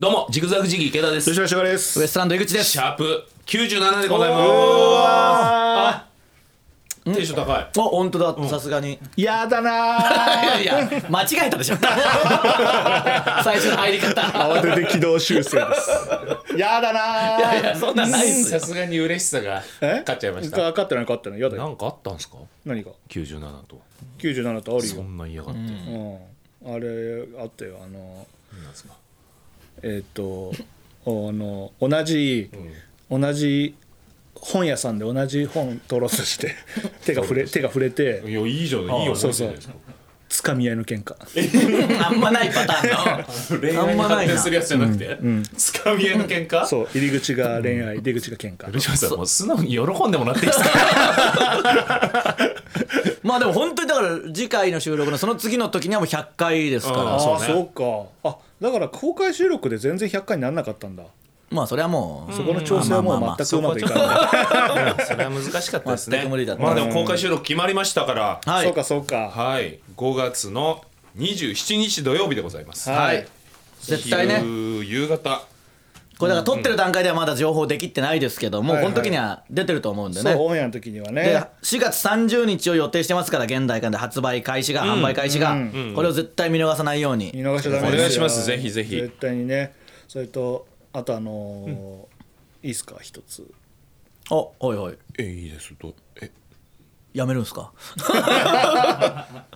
[0.00, 1.28] どうも、ジグザグジギー池田です。
[1.28, 1.98] 吉田翔です。
[1.98, 2.70] ウエストランド井口です。
[2.70, 4.42] シャープ97でございます。
[4.46, 6.06] あ
[7.04, 7.68] テンション高い。
[7.78, 8.48] お本当だ。
[8.48, 8.96] さすがに。
[9.16, 9.98] やだな
[10.60, 11.76] いやいや間違えたでしょ。
[13.42, 14.20] 最初の入り方。
[14.22, 15.90] ー慌てて軌道修正です。
[16.56, 18.60] やだないやいやそんなんないっすよ。
[18.60, 20.04] さすがに嬉しさがえ？
[20.06, 20.58] 勝っちゃいました。
[20.58, 21.40] 勝ってない勝ってない。
[21.40, 21.62] やだよ。
[21.64, 22.36] なんかあったんですか？
[22.64, 23.80] 何が ?97 と。
[24.20, 25.60] 97とあるそよんな嫌がって。
[25.60, 26.18] うん。
[26.72, 27.80] あれあったよ。
[27.82, 27.98] あの
[28.62, 28.90] なんですか？
[29.82, 30.52] えっと
[31.06, 32.50] あの同じ
[33.10, 33.74] 同じ
[34.34, 36.54] 本屋さんで同じ本取ろうとして
[37.04, 38.22] 手が触れ手が触れて。
[38.26, 39.00] いや、いいじゃない。
[39.00, 39.54] いいよ、そうそう
[40.28, 41.14] つかみ合いの喧嘩。
[42.06, 44.34] あんまないパターンのですか恋愛にあんまないな。
[44.34, 45.18] 発展するやつじゃなくて、
[45.56, 46.66] つかみ合いの喧嘩？
[46.66, 48.70] そう入り口が恋愛出口が喧嘩。
[48.70, 49.78] ルシファーさん、もう素直に喜
[50.08, 52.36] んでもらっていいですか？
[53.22, 57.16] まあでも本当にだから次回の収録のその次の時にはもう100回ですから。
[57.16, 57.44] あそうね。
[57.44, 58.28] あそうか。
[58.30, 61.04] あだから公開収録で全然100回にならなかったんだ
[61.50, 65.06] まあそれはもうそこの調整はもう全くうまくいかない。
[65.06, 66.26] それは難しかったですね。
[66.28, 66.62] 無理だった。
[66.62, 68.40] まあでも公開収録決まりましたから。
[68.44, 68.66] はい。
[68.66, 69.30] そうかそうか。
[69.30, 69.78] はい。
[69.96, 70.84] 5月の
[71.16, 72.90] 27日土曜日でございます。
[72.90, 73.26] はい。
[73.80, 74.40] 絶対ね。
[74.40, 75.42] 昼夕方。
[76.18, 78.84] これだから撮ってる段階ではまだ情報できってないですけどもうはい。
[78.84, 80.32] この時には出てると思うんでね。
[80.32, 85.56] そうオンエアの時にはでね4月30日を予定してますから現代館で発売開始が販売開始が。
[85.94, 87.30] これを絶対見逃さないように。
[87.32, 87.94] 見逃しちゃダメですよ。
[87.94, 88.44] お願いします。
[88.44, 88.96] ぜひぜひ。
[88.96, 89.72] 絶対にね。
[90.08, 92.96] それとあとあのーいいっすか？
[93.00, 93.48] 一つ。
[94.30, 94.98] おおいおい。
[95.18, 95.72] えいいです。
[95.74, 96.30] とえ。
[97.14, 97.72] やめるんすか？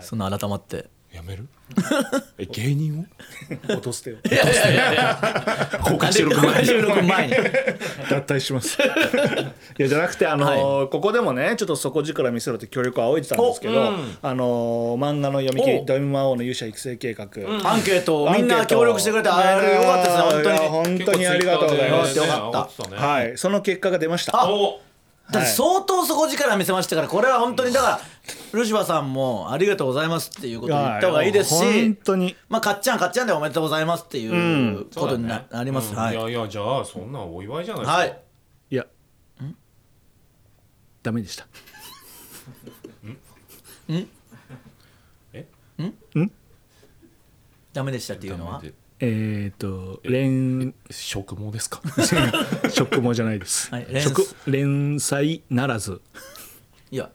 [0.00, 1.46] そんな改まってやめる？
[2.38, 3.06] え芸人
[3.68, 4.16] 落としてよ。
[5.84, 7.34] を公開収録前に収録前に。
[7.34, 8.78] 脱退します。
[8.80, 17.24] いやじゃなくてあのーここでもねちょっと底力見せろって協力を仰いでたんですけど、あのー漫画の読み切りお「ド M 魔王の勇者育成計画」
[17.68, 22.16] アンケートをみんな協力してくれてあれよかったですね本当いやに本当にありがとうございます。
[22.16, 22.84] よかった。
[22.84, 22.96] たね。
[22.96, 23.36] はい。
[23.36, 24.40] その結果が出ました。
[24.40, 24.80] あお
[25.30, 28.00] だって相当底力見せましたからこれは本当にだから
[28.52, 32.34] ルシファーさんもありがとうございますっていうことを言った方がいいです本し当に。
[32.48, 34.26] まあかっちゃんかっちゃんでおめでとうございますってい
[34.74, 35.94] うことにななります。
[35.94, 36.32] はいうんい。
[36.32, 37.98] やいやじゃあそんなお祝いじゃないですか。
[37.98, 38.20] はい。
[38.70, 38.86] いや。
[41.02, 41.46] ダメでした。
[47.72, 48.60] ダメでしたっていうのは？
[48.60, 51.80] でえっ、ー、と連食毛ですか？
[52.70, 56.00] 食毛じゃないです、はい連食連載ならず。
[56.90, 57.10] いや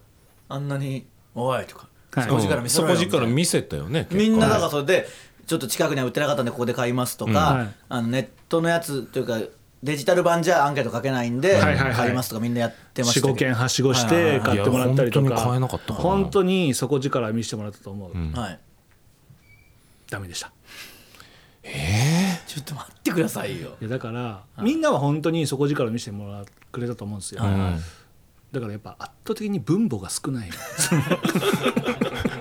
[0.49, 1.05] あんなに
[1.35, 2.29] 「おい」とかはい。
[2.29, 5.07] 底力見せろよ底力見せたよねみんなだからそれで
[5.47, 7.67] ちょっと近くには売ってなかったんでここで買いますとか、はい。
[7.89, 9.41] あのネットのやつというか
[9.83, 11.93] デジタル版じゃアンケート書けないんで、はいはいはい。
[11.93, 13.33] 買いますとかみんなやってましたけど。
[13.33, 14.41] 45件はしごしてはいはいはい。
[14.41, 18.59] 買ってもらったりといや本当に買えかなかったから本当に底力見せてもらったと思う、はい。
[20.09, 20.53] ダメでした
[21.63, 23.77] ちょっと待ってくださいよ。
[23.79, 27.79] いやだから、みんなは本当に底力見せてもらってくれたと思うんですよ、うん
[28.51, 30.49] だからやっぱ圧倒的に分母が少ない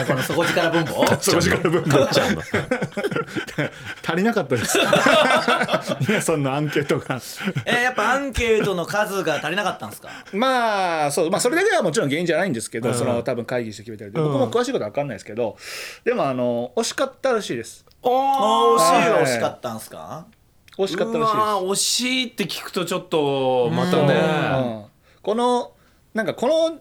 [0.00, 2.08] あこの底力分母 底力分母
[4.06, 4.78] 足りなかったです。
[6.08, 7.16] 皆さんのアンケートが。
[7.64, 10.08] えーやっぱアンケートの数が足りなかったんですか？
[10.32, 15.56] まあそう、まあ、それだけはもちろん原因じゃないんですけど、その多分会議して決めたりで、僕も詳しいことは分かんないですけど
[16.04, 17.84] でもあの惜しかったらしいです。
[18.02, 19.24] お惜しいははい。
[19.24, 20.26] 惜しかったんですか？
[20.78, 21.36] 惜しかったらしいです。
[21.36, 24.84] うわー惜しいって聞くとちょっとまたうねん。
[25.22, 25.72] この
[26.14, 26.78] なんかこの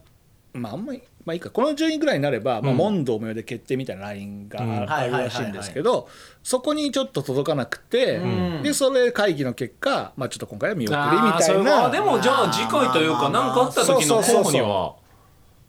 [0.54, 1.50] まああんまりまあいいか。
[1.50, 4.92] この順位ぐらいになれば、まあ、問答無用で決定みたいなラインがうん。
[4.92, 6.10] あるらしいんですけど
[6.44, 8.20] そこにちょっと届かなくて、
[8.64, 11.84] でそれ会議の結果、まあ、ちょっと今回は見送りみたいな。
[11.84, 14.96] はでもじゃあ次回というか何かあった時の候補には？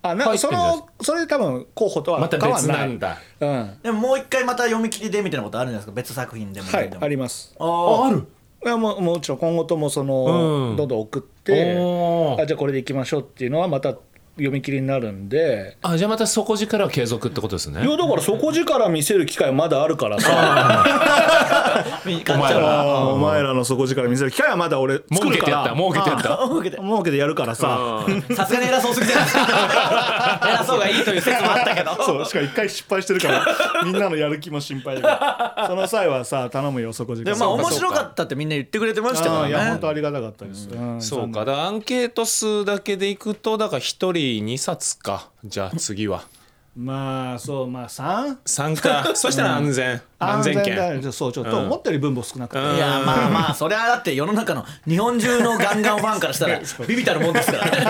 [0.05, 3.19] あなんかそのそれで多分候補とはまた別変わんな、んだ。
[3.39, 5.93] うん、でももう一回また読み切りでみたいなことあるんじゃないですか。
[5.93, 7.05] 別作品でもはい何でも。
[7.05, 7.55] あります。
[7.59, 8.07] あー。
[8.07, 8.27] ある？
[8.65, 10.77] いやもうもちろん今後ともその、うん。
[10.77, 11.73] どんどん送って
[12.41, 13.95] あじゃあこれでいきましょうっていうのはまた
[14.37, 15.77] 読み切りになるんで。
[15.83, 17.85] あじゃあまた底力は継続ってことですね。
[17.85, 20.95] いやだから底力見せる機会まだあるからさ。
[22.07, 25.71] みかっちゃんあはーお前らの底力見せる機会はまだ俺作儲けてやった。
[25.71, 25.91] るから。
[25.91, 26.49] 儲けてやった。
[26.49, 26.77] 儲けて。
[26.79, 28.07] 儲けてやるからさ。
[28.35, 29.25] さすがに偉そうすぎてない。
[29.25, 32.03] ですか偉そうがいいという説もあったけど。
[32.03, 33.47] そうしかも一回失敗してるから
[33.85, 37.25] みんなのやる気も心配だその際はさ頼むよ底力。
[37.25, 41.01] でもまあ面白かったってみんな言ってくれてましたかあーいやらね本当ありがたかったです、ん。
[41.03, 41.45] そうか。
[41.45, 46.25] だアンケート数だけでいくとだから1人2冊かじゃあ次は。
[46.75, 50.01] まあそうまあ3参加そしたら安全。
[50.19, 51.03] 安全圏。
[51.03, 52.77] だそうちょっと思ったより分母少なくて、うん。
[52.77, 56.59] いやまあまあそれはだって世の中の日本中のガンガンファンからしたら
[56.89, 57.65] ビビたるもんですから。
[57.67, 57.85] ね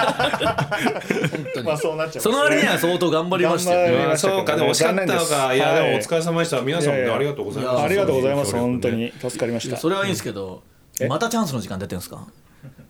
[1.31, 1.67] 本当に。
[1.67, 3.79] まあそうなっちゃうその割には相当頑張りましたよ。
[3.79, 4.57] ね頑張りましたそうか。
[4.57, 6.61] でも惜しかったのかいやでもおはい疲れ様でした。
[6.63, 7.75] 皆さんもありがとうございます。
[7.75, 8.53] いやありがとうございます。
[8.57, 9.13] 本当に。
[9.21, 9.77] 助かりました。
[9.77, 10.63] それはいいんですけど
[10.99, 11.07] え？
[11.07, 12.27] またチャンスの時間出てるんですか？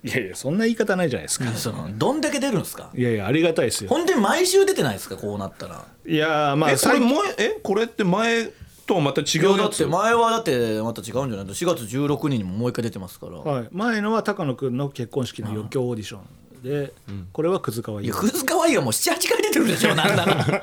[0.04, 2.90] いやいやそんな言い方ないじゃないですか、 そのどんだけ出るんですか？
[2.94, 3.90] いやいやありがたいですよ。
[3.90, 5.16] 本当に毎週出てないですか？
[5.16, 5.84] こうなったら。
[6.06, 8.50] いやまあえこれ最近前えこれって前
[8.86, 13.34] とはまた違いやだって前はだってまた違うんじゃない？4月16日にももう一回出てますから。
[13.38, 16.20] はい、前のは高野君の結婚式の余興オーディション
[16.64, 16.92] で、
[17.32, 18.06] これは葛川優。
[18.06, 20.34] いやクズ可愛いがもう78回出てるでしょなんなら。
[20.44, 20.60] 確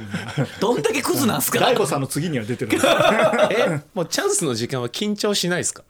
[0.00, 0.06] に
[0.60, 1.60] どんだけクズなんすか？
[1.60, 2.92] 大悟さんの次には出てるんですよ。
[3.50, 3.80] え？
[3.94, 5.84] もうチャンスの時間は緊張しないですか？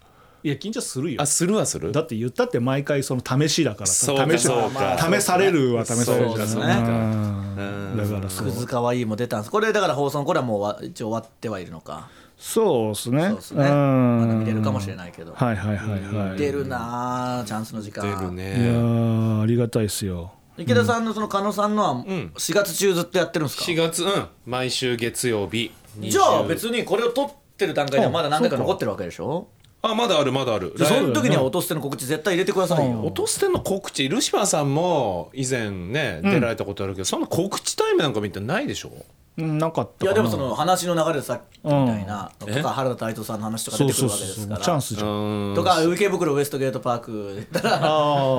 [0.44, 1.23] いや緊張するよ。
[1.23, 1.91] あするはする？
[1.91, 3.87] だって言ったって毎回その試しだから。
[3.87, 4.99] さそうか試しそうか。
[4.99, 8.46] 試されるは試されるじゃんそうですだからそう。
[8.49, 9.50] クズ可愛いも出たんです。
[9.50, 12.11] これだから放送のこれはもうわ一応終わってはいるのか。
[12.37, 13.29] そうですね。
[13.29, 13.70] そうですね。
[13.70, 14.20] ん。
[14.20, 15.32] まだ見れるかもしれないけど。
[15.32, 16.37] はいはいはいはい。
[16.37, 18.05] 出るなあチャンスの時間。
[18.05, 20.35] 出るいやありがたいですよ。
[20.58, 24.26] 池田さんのその加納さんのは4月中ずっとやってるんですか、4月うん。
[24.44, 25.73] 毎週月曜日。
[25.99, 29.49] じゃあ別にこれを撮ってる段階ではまだ何回か残ってるわけでしょ？
[29.86, 30.75] あまだあるまだある。
[30.76, 31.46] でその時にはうん。
[31.48, 33.02] 落としての告知絶対入れてくださいよ。
[33.04, 38.90] 落とすての告知ルシファーさんも以前ね出られたことあるけど、そんな告知タイムなんか見てないでしょ？
[39.36, 40.12] うんなかったかな。
[40.12, 44.60] いやでもその話の流れでさっきみたいなとか原田泰造さんの話とか出てくるわけですから。
[44.60, 45.08] うチャンスじゃん。
[45.08, 45.54] うん。
[45.56, 47.81] とか池袋ウエストゲートパークで言ったら。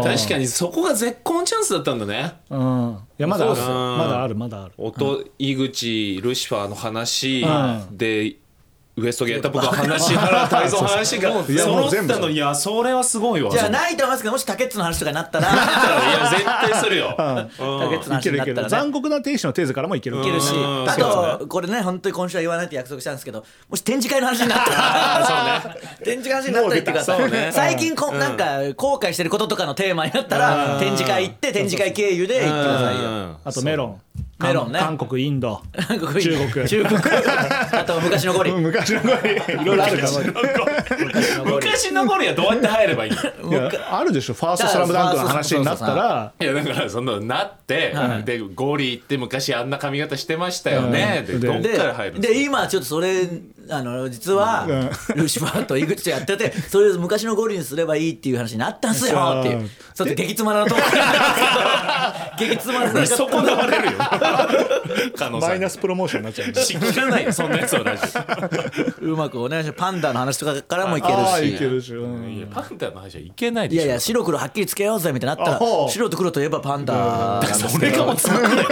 [0.04, 2.36] 確かにそこが絶好のチャンスだったんだね。
[2.50, 3.00] うん。
[3.20, 3.62] いやまだある。
[3.62, 4.74] まだあるまだある。
[4.78, 7.46] 音井口ルシファーの話う
[7.94, 7.98] ん。
[7.98, 8.38] で
[8.98, 13.52] ウエストゲートパークの話原田泰造の話がいやも揃ったのいやそれはすごいわ。
[13.52, 15.54] じゃないと思いますけどもし竹内の話とかになったら。
[15.54, 18.70] いや絶対するよ、 竹内の話になったらね。
[18.70, 20.60] 残酷な天使のテーゼからもいけるいけるしう。
[20.60, 20.90] ん。
[20.90, 25.76] あそうとこれね本当に今週は言わないって約束したんですけどもし展示会の話になったら
[26.06, 27.42] 展示会の話になったら言ってくださいもう出た。
[27.42, 27.52] そうね。
[27.52, 33.02] 最近こなんか後悔してることとかのテーマになったら展示会行って展示会経由で行ってくださいよ。
[33.02, 33.36] うん。
[33.44, 34.02] あとメロン
[34.38, 34.80] メロンね。
[34.80, 35.62] 韓国インド。
[35.88, 36.68] 韓国中国。
[36.68, 37.00] 中国。
[37.72, 38.52] あと昔のゴリ。
[38.52, 40.24] 昔の声いろいろある昔の
[41.46, 41.66] ゴリ。
[41.66, 43.12] 昔の頃にはどうやって入ればいい
[43.42, 43.50] の？
[43.50, 44.34] いやあるでしょ。
[44.34, 46.34] ファーストスラムダンクの話になったら。
[46.40, 47.96] いやだからそのなって、
[48.26, 53.24] でゴリって昔あんな髪型してましたよね、どっでから入るで今ちょっとそれ
[53.70, 54.68] あの実は
[55.16, 59.70] ルシファーと井口とやってて それを昔のゴリにすればいいっていう話になったんすよっていう。
[59.94, 63.98] ちょっと激妻なとこ なんですけど激妻なそこ流れるよ。
[65.16, 68.04] 加納さんマイナスプロモーションになっちゃうんで知らないよそんなやつをラジ
[69.02, 69.78] うまくお願いします。
[69.78, 71.94] パンダの話とかからもいけああるしいけるし。
[71.94, 72.26] うん。
[72.26, 73.82] オいやパンダの話はいけないでしょ。
[73.84, 78.66] いやいや白黒はっきりつけようぜみたいになったら白と黒といえばパンダそれがもうつまんない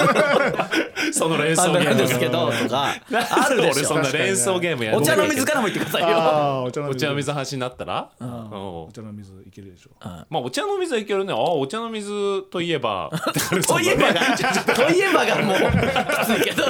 [1.15, 1.95] その連想ゲーム。
[1.95, 3.87] ですけどとかあるで俺しょ。
[3.89, 6.17] そんな連想ゲームやお茶の水かからも言ってくださいあよ。
[6.17, 8.09] あお茶のお茶の水話になったら？
[8.19, 8.29] うん。
[8.29, 9.91] お茶の水いけるでしょ。
[10.01, 11.33] まあお茶の水はいけるね。
[11.33, 13.11] あお茶の水といえば。
[13.67, 14.35] といえばが
[14.75, 16.63] といえばがもうきついけど。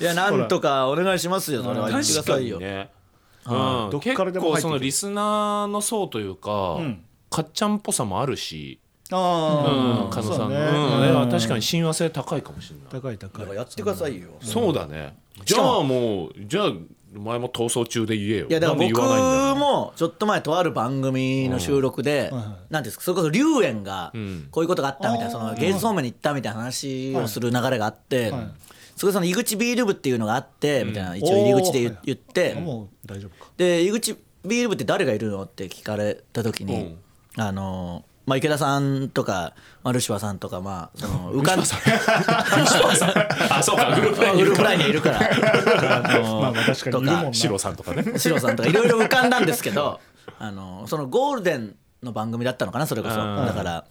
[0.00, 1.90] いやなんとかお願いしますよそれは。
[1.90, 4.00] 言ってくだ確かさいようん。
[4.00, 6.50] 結構そのリスナーの層というか
[6.80, 7.04] ん。
[7.30, 8.78] かっちゃんっぽさもあるし
[9.16, 10.56] あうんあ加納さんね。
[10.56, 11.30] うん。
[11.30, 12.86] 確かに親和性高いかもしれない。
[12.90, 13.56] 高い高い。
[13.56, 14.30] やってくださいよ。
[14.40, 15.16] そうだね。
[15.44, 16.28] じゃあも。
[16.28, 16.72] うじゃあ
[17.14, 18.46] お前も逃走中で言えよ。
[18.48, 22.44] いやだから僕もちょっと前とある番組の収録ではいはい。
[22.44, 24.48] 何ていうんですかそれこそ龍炎がん。
[24.50, 28.50] こういうことがあったみたいなその芸術方面に行ったみたいな話をする流れがあってはい。
[28.96, 33.50] それその井口ビール部っていうのがあってみたいな一応入り口で言ってあもう大丈夫か。
[33.56, 35.42] で井口ビール部って誰がいるの？
[35.42, 36.96] って聞かれた時に
[37.36, 41.60] あのまあ池田さんとかまあルシファーさんとかまあその 浮かん
[43.52, 45.18] あそうか グループライングループラインにいるから。
[45.18, 46.90] あのまあまあ確かに。
[46.90, 47.32] いるもんな。
[47.32, 48.18] シロさんとかね。
[48.18, 50.00] シロさんとかいろいろ浮かんだんですけど
[50.38, 53.20] あのそのゴールデンの番組だったのかなそれこそ。
[53.20, 53.46] うん。
[53.46, 53.84] だから、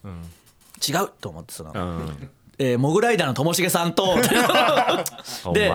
[0.85, 2.29] 違うと思ってその、うん。
[2.57, 4.17] えーモグライダーのともしげさんと
[5.53, 5.69] で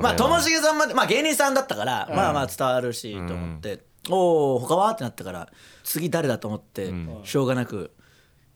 [0.00, 4.90] まあともしげさんまでまあ芸人さんだったから、まあまあ伝わるしと思って、おお他は？
[4.90, 5.48] ってなったから
[5.84, 6.92] 次誰だと思って、
[7.22, 7.92] しょうがなく「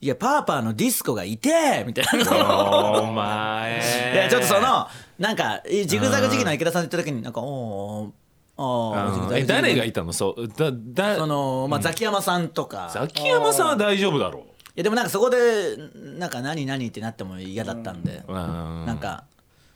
[0.01, 3.01] いやパーパーのディスコがいて」みたいな。
[3.01, 3.81] お前。
[4.15, 4.87] いやちょっとその
[5.19, 8.11] なんかジグザグ時期の池田さんって言った時になんかおー
[8.57, 10.13] おージグザグ時期え誰がいたの？
[10.13, 14.43] そうだだそのまあザキヤマさんとか、ザキヤマさんは大丈夫だろい
[14.77, 15.77] やでもなんかそこで
[16.17, 19.25] なんか何何ってなっても嫌だったんで、なんか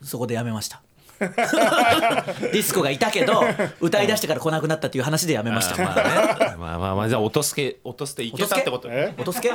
[0.03, 0.81] そこでやめました
[2.53, 3.45] ディスコがいたけど
[3.81, 5.83] 歌い出してから来なくなったっていう話でやめました。
[5.83, 6.57] まあね。
[6.59, 9.13] まあまあまあじゃあ音すけ音すていけたってことえ？
[9.19, 9.53] 音スケ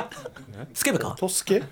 [0.74, 1.14] スケベか？
[1.18, 1.62] とすけ？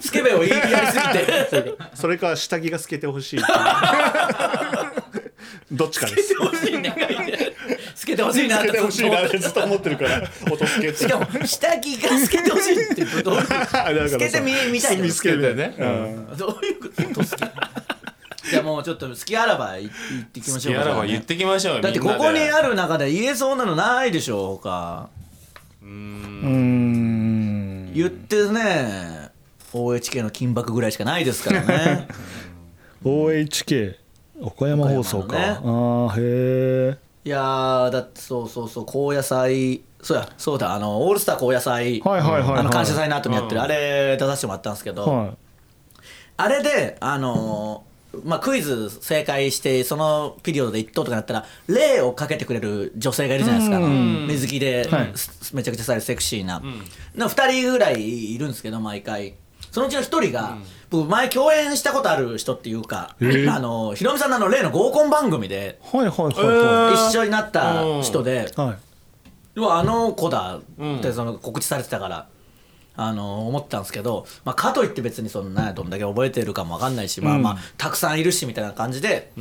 [0.00, 1.74] スケベを言いやりすぎて。
[1.94, 3.40] それか下着が透けてほしい。
[5.70, 6.32] どっちかです。
[6.34, 6.94] 欲しいね。
[7.94, 8.58] つけてほしいな。
[8.58, 9.26] 透けてほしいな。
[9.26, 15.56] っずっとてずっと思ってるから音すけしかも下着がつけてほしいってどういう あだからつけてみ見たいの見つけどういう
[16.80, 17.02] こと？
[17.02, 17.40] 音好き
[18.48, 24.58] じゃあもうちょっと好きあらば言ってきましょうやらば言ってきましょうよだってここにある中で言えそうなのないでしょ。
[24.62, 25.08] 他。
[25.82, 27.92] うーん。
[27.94, 29.30] 言ってね
[29.72, 32.08] OHK の金箔ぐらいしかないですからね。
[33.04, 33.96] OHK
[34.40, 42.58] 岡山放送か、岡山ああへえいやーだってそうそうそう高野菜そうやそうだあのオールスター高野菜はいはいはいはい。
[42.60, 43.64] あの感謝祭の後にやってる、うん。
[43.64, 45.34] あれ出させてもらったんですけど、は
[46.36, 53.86] あれであのーまあ、クイズ正解してそのピリオドで1等とかなったら例をかけてくれる女性がいるじゃないですか、
[54.28, 55.12] 水着で、はい。
[55.14, 56.62] すめちゃくちゃさセクシーな、
[57.14, 59.34] な2人ぐらいいるんですけど毎回。
[59.70, 60.56] そのうちの1人が、
[60.88, 68.78] 僕前共演したことある人っていうか、あのひろみさんのあの例の合コン番組でいはいはいは一緒になった人で、いはい、はい
[69.56, 70.60] うわあの子だっ
[71.02, 72.28] てその告知されてたから、
[72.96, 79.32] あの思ったんですけど、まあ、かといって別にそのねどんだけ覚えてるかも分かんないし、まあまあたくさんいるしみたいな感じで、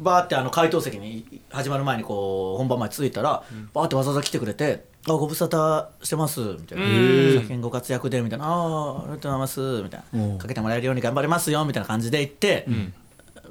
[0.00, 6.84] バーってあの回答席に始まる前にこう本番前着いたら、バーってわざわざ来てくれて「あご無沙汰してます」みたいな
[7.38, 12.66] 「最近ご活躍で」みたいな「ああありがとうございます」みたいな「かけてもらえるように頑張りますよ」みたいな感じで言って、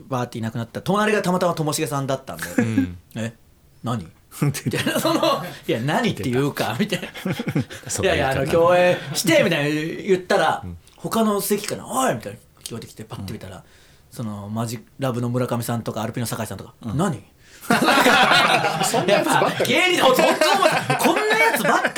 [0.08, 0.82] バーっていなくなった。
[0.82, 2.44] 隣がたまたまともしげさんだったんで
[3.16, 3.34] 「え？
[3.84, 7.08] 何?」みたいなその「いや何っていうか」みたいな
[8.04, 10.66] 「いやいやあの共演して」みたいな言ったら、
[10.98, 13.64] 他の席から「おい!」みたいな聞こえてきてパッて見たら、
[14.12, 17.24] そのマジラブの村上さんとかアルピの酒井さんとか「何?」
[19.08, 20.38] やっぱ芸人の本当思っ
[20.88, 21.92] たこんなやつばっか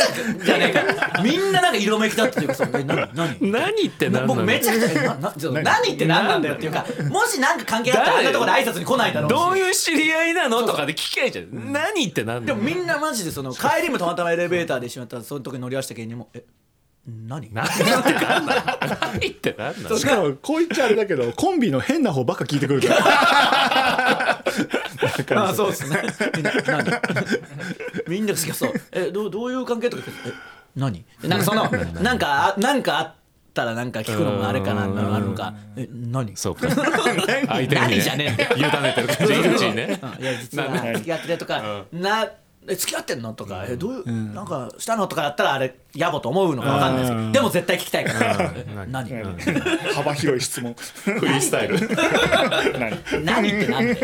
[0.43, 1.21] じゃねえか。
[1.23, 3.09] みんななんか色めきだったというかさ「え何？
[3.13, 5.93] 何?」何って何僕めちゃくちゃえななち何？
[5.93, 9.33] って何なんだよっていうかもし何か関係あったらあんなところで挨拶に来ないだろうし。
[9.33, 16.43] どういう知り合いなのとかで聞きゃいいじゃん何って何でもみんなマジでその帰りもたまたまエレベーターで一緒になったらその時に乗り合わせた芸人も「え
[17.07, 18.61] 何?」何って何なの？
[18.99, 19.97] 何って何なの？
[19.97, 23.01] しかもこう言っちゃあれだけどコンビの変な方ばっか聞いてくるから
[25.35, 26.01] あそうですね。
[26.35, 27.01] みんな何？
[28.07, 28.73] みんながそう。
[28.91, 30.31] えどうどういう関係とかえ
[30.75, 31.05] 何？
[31.23, 31.69] なんかその
[32.01, 33.13] なんかあなんかあっ
[33.53, 36.35] たらなんか聞くのもあれかなあるのかえ何？
[36.35, 36.69] そうか。
[36.69, 42.27] 相手に何ねじゃねえ委ねてる感じねうんいや実は付き合っててとか、な
[42.67, 43.33] え付き合ってんの？
[43.33, 45.07] とか、えどういう、なんかしたの？
[45.07, 49.09] とかだったらあれ野暮と思うのかわかんないですけど、でも絶対聞きたいから、え 何、
[49.93, 50.73] 幅広い質問。
[51.03, 51.79] フリースタイル。
[53.23, 53.25] 何？
[53.25, 53.95] 何ってなん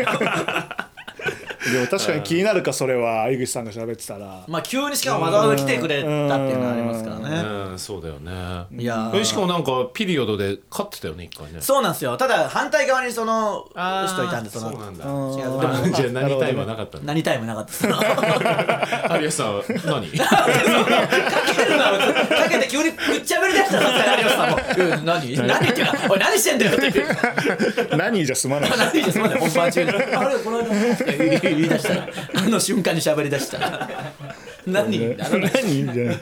[1.64, 4.44] ででも確かに気になるかそれは井口さんが喋ってたら。
[4.48, 6.16] まあ急にしかもわざわざ来てくれたってい
[6.52, 7.28] うのがありますからね。
[7.70, 7.78] うん。
[7.78, 8.66] そうだよね。
[8.82, 11.60] いやしかもなんかピリオドで勝ってたよね一回ね。
[11.60, 12.16] そうなんですよ。
[12.16, 13.66] ただ反対側にそかの
[14.06, 15.04] 人いたんでそのそうなんだ。
[15.04, 15.10] 違う
[15.60, 20.10] でもじゃあ何タイムはなかった何タイムなかった 有吉さんは何？
[20.18, 20.46] か
[22.48, 24.56] けて急にぶっちゃべりだしたらさ有吉さんも。
[24.96, 27.06] うん「何何?」っていうか「おい何してんだよ」っていう。
[27.96, 28.70] 何じゃ済まない。
[28.76, 30.06] 何ですまだ本番中に「あれ
[30.38, 30.64] この間」
[30.94, 30.96] っ
[31.40, 33.88] て言い出したらあの瞬間に喋り出したら。
[34.66, 35.30] 何何
[35.92, 36.20] じゃない。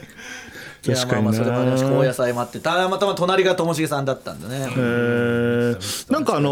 [0.83, 4.67] いやまあまあそれもありました高野菜もあってたまたま隣がともしげさんだったんでね。
[4.75, 6.11] えー。
[6.11, 6.49] なんかあの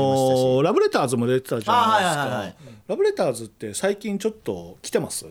[0.60, 2.70] ーラブレターズも出てたじゃないですか。
[2.90, 5.26] ラブレターズって最近ちょっと来てます？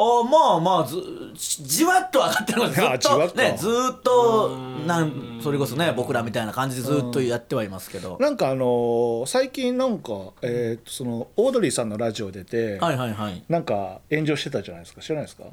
[0.00, 0.96] あまあまあず
[1.34, 3.36] じわっと上がってるのでずっとあじわっと。
[3.36, 3.66] ねず
[3.98, 8.16] っとなんそれこそね僕らみたいな感じでずっとやってはいますけど。
[8.20, 10.12] なんかあのー最近なんか、
[10.42, 13.42] えーとそのオードリーさんのラジオ出て、はいはいはい。
[13.48, 15.00] なんか炎上してたじゃないですか。
[15.00, 15.44] 知らないですか？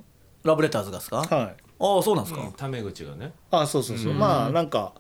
[0.44, 1.18] ラブレターズがですか？
[1.18, 1.30] はい。
[1.80, 2.52] ああそうなんですか？
[2.56, 3.34] タメ口がね。
[3.52, 4.94] あそうそうそう、まあなんか、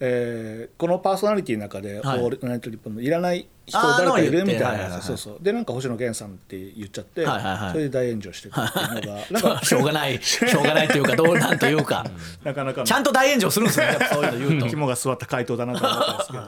[0.00, 2.18] えーこのパーソナリティの中で「オはい。
[2.20, 4.44] ールナイトニッポン」のいらないー誰かいる？
[4.44, 5.00] みたいな。
[5.00, 5.36] そうそう。
[5.40, 7.70] でなんか星野源さんって言っちゃって、はいはいはい。
[7.72, 12.04] それで大炎上してたっていうのがなんか しょうがないしょうがないっていうかどうなんというか。
[12.44, 12.86] なかなかの。
[12.86, 14.66] ちゃんと大炎上するんですよねそういうの言うと。
[14.70, 16.44] 肝が据わった回答だなと思ったんですけど。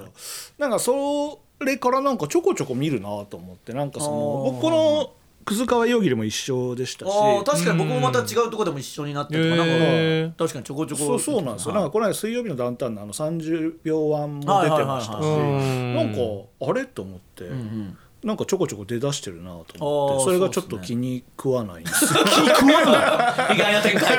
[0.59, 5.13] なんかそれからなんかちょこちょこ見るなと思ってなんかその僕この
[5.45, 7.13] 葛川容疑でも一緒でしたし。
[7.45, 11.05] 確かに僕もまた違うところでも一緒になってるとかなん確かにちょこちょこ。
[11.05, 16.21] そうそうなんですよ、なんかこの間水曜日のダウンタウンのあの30秒ワンも出てましたし、なんか
[16.61, 22.25] あれと思って、んなんかちょこちょこ出だしてるなと思ってそれがちょっと気に食わないんですよ。
[22.25, 23.55] 気食わない。
[23.57, 24.19] 意外な展開。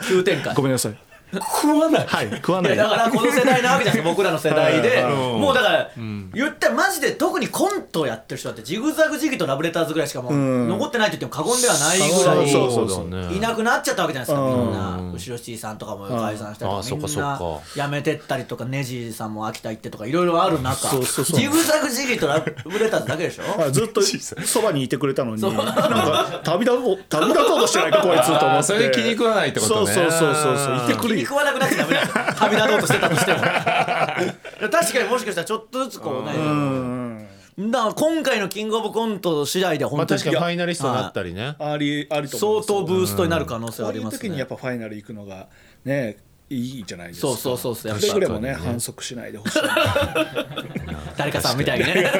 [0.08, 0.54] 急展開。
[0.54, 2.06] ごめんなさい食わない。
[2.06, 2.76] はい食わいない。
[2.76, 5.02] やだからこの世代なわけじゃないですか僕らの世代で。
[5.02, 5.06] う
[5.36, 5.40] ん。
[5.40, 5.90] もうだから
[6.34, 14.96] 言ったらマジで特にコントをやってる人だってジグザグジギーとラブレターズぐらいしかもう残ってないと言っても過言ではないぐらいそうそうそうだねいなくなっちゃったわけじゃないですかみんな。
[14.96, 17.18] うん後ろシティさんとかも解散したりあそっかとか。
[17.20, 21.40] みんなそっか辞めてったりとかネジさんも秋田行ってとかいろいろある中そうそうそう。
[21.40, 23.60] ジグザグジギーとラブレターズだけでしょ？
[23.60, 24.00] はいずっと
[24.46, 28.62] そばにいてくれたのになんか旅立とう旅立とうとしてないかこいつと思って。
[28.62, 29.92] それで気に食わないってことね。
[29.92, 30.76] そうそうそうそう。
[30.76, 33.38] いてくれ気に食わなくなっちゃダメなんですよ旅立とうとしてたとしても。
[34.70, 37.28] 確かにもしかしたらちょっとずつこうね。
[37.70, 41.56] だから今回のキングオブコント次第ではまあ本当に確かにファイナリストになったりね。
[41.58, 42.84] ありありと思相うんですよ。
[42.84, 45.48] 当ブーストになる可能性はあこういうりますね時にやっぱファイナル行くのが
[45.84, 46.18] ね
[46.50, 47.28] いいじゃないですか。
[47.28, 47.92] そうそうそうそう。
[47.92, 48.52] やっぱくれぐれもね。
[48.54, 49.62] 反則しないでほしい。
[51.16, 52.10] 誰かさんみたいにね。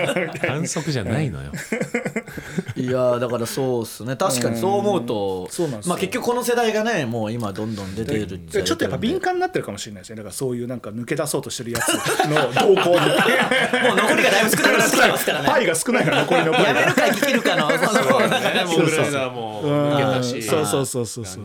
[0.46, 1.50] 反則じゃないのよ。
[2.76, 4.16] いやーだからそうっすね。
[4.16, 10.16] 確かにそう思うとそうまあ結局この世代がねもう今どんどん出てるちょっとやっぱ敏感になってるかもしれないですね。
[10.16, 11.88] だからそういうなんか抜け出そうとしてるやつ
[12.28, 12.34] の
[12.74, 12.98] 動向に。
[13.88, 15.48] もう残りがだいぶ少なくなってきてますからね。
[15.48, 21.06] パイが少ないから残り残りやめるか生きるかのそのなんかねもうグライダーも抜けたしそうそうそう。
[21.06, 21.44] そうそう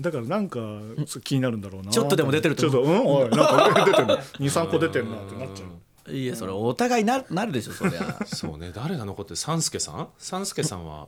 [0.00, 0.58] だからなんか
[1.06, 1.92] そう気になるんだろうな。
[1.92, 3.06] ちょっとでも出てるとちょっとうん？
[3.06, 4.06] おいなんか出てる
[4.40, 5.66] 23個出てるなってなっちゃ
[6.08, 6.12] う。
[6.12, 8.18] いやそれお互いななるでしょそりゃ。
[8.26, 9.36] そうね誰が残ってる？
[9.36, 10.08] 三助さん。
[10.18, 11.06] 三助さんは？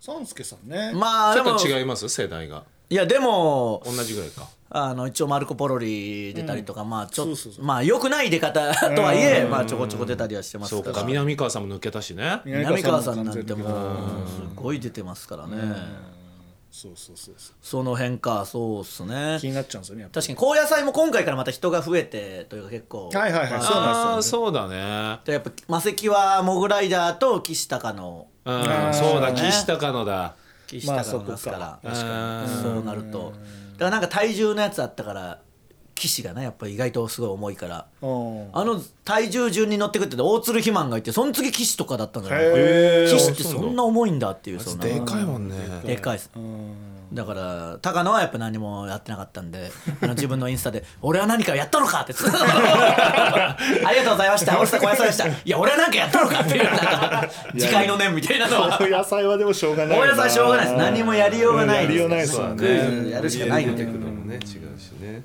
[0.00, 0.92] 三助さんね。
[0.94, 2.06] まあでもちょっと違います？
[2.10, 2.64] 世代が。
[2.90, 4.46] いやでも同じぐらいか。
[4.68, 7.28] あの一応マルコ・ポロリ出たりとか、まあちょ
[7.60, 12.40] まあ良くない出方とはいえ、まあちょこちょこ出たりはしてますそうからか南川さんも抜けたしね。
[12.44, 13.68] 南川さんなんてもう
[14.28, 15.56] すごい出てますからね、
[16.76, 17.54] そうそうそうそう。
[17.62, 18.44] その辺か。
[18.44, 19.38] そうっすね。
[19.40, 23.50] 気になっちゃうんですよねやっぱ確かに高野菜も今回からまた人が増えてというか結構はいはいはい。
[23.52, 23.82] まあそうな
[24.14, 25.20] んですよああそうだね。
[25.24, 29.30] でやっぱ魔石はモグライダーと岸高のうんーそうだ。
[29.30, 29.40] ね。
[29.40, 30.34] 岸高野だ。
[30.66, 33.32] 岸高の出すから、確かにそうなると。
[33.74, 35.38] だからなんか体重のやつあったから
[35.94, 37.86] 岸がねやっぱ意外とすごい重いから。
[38.02, 38.48] うん。
[38.52, 43.16] あの体重順に乗ってくって大鶴肥満がいてその次岸とかだったんじゃないかなへー。
[43.16, 45.54] 岸ってそんな重いんだっていうそんなでかいもんね。
[45.84, 46.30] でかいです。
[47.12, 49.70] だから高野はやっぱ何もやってなかったんで
[50.02, 52.14] 自分のインスタで「俺は何かやったのか!」って。
[52.24, 53.56] あ
[53.92, 54.58] りがとうございました。
[54.58, 55.28] 俺さ小野菜でした。
[55.28, 58.78] いや俺は何かやったのかっていうなんか自戒の念みたいなのは。
[58.80, 60.76] お野菜はでもしょうがない大家さんしょうがないです。
[60.78, 63.92] 何もやりようがないやりようないですクよねイズやるしかないみたいな。
[63.92, 65.22] のもね違うしね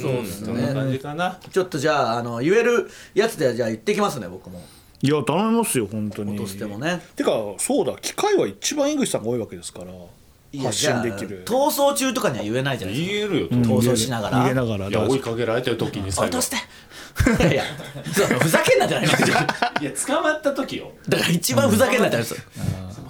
[0.00, 1.38] そうですそんな感じかな。
[1.50, 4.62] ちょっとじゃああの言えるやつでじゃあ言ってきますね僕も。
[5.02, 6.32] いや頼みますよ本当に。
[6.32, 7.02] 落としてもね。
[7.14, 9.86] てかそうだ機会は一番井口さんが多いわけですから
[10.52, 11.44] いや発信できる。
[11.44, 13.12] 逃走中とかには言えないじゃないですか。
[13.12, 14.44] 言えるよ逃走しながら。
[14.44, 14.88] 逃げながら。
[14.88, 16.56] いや追いかけられてる時に最後落として。
[17.40, 17.62] いやいや
[18.12, 20.90] そうふざけんなじゃないですかいや捕まった時よ。
[21.08, 22.65] だから一番ふざけんなってあるんですよもう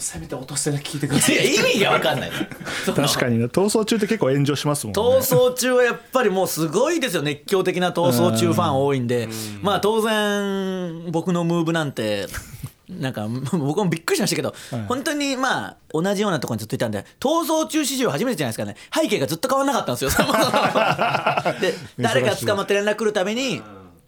[0.06, 1.34] せめて落としてだけ聞いてください。
[1.34, 2.30] いや意味が分かんない。
[2.86, 3.46] 確かにね。
[3.46, 5.00] 逃走中って結構炎上しますもんね。
[5.00, 7.22] 逃走中はやっぱりもうすごいですよ。
[7.22, 9.28] 熱狂的な逃走中ファン多いんで。
[9.62, 12.26] まあ当然僕のムーブなんて
[12.88, 14.54] なんか僕もびっくりしましたけど、
[14.86, 18.76] 本当にまあ同じようなところにずっといたんで逃走中史上初めてじゃないですかね。
[18.94, 20.10] 背景がずっと変わんなかったんですよ。
[21.60, 23.60] で誰か捕まって連絡来るたびに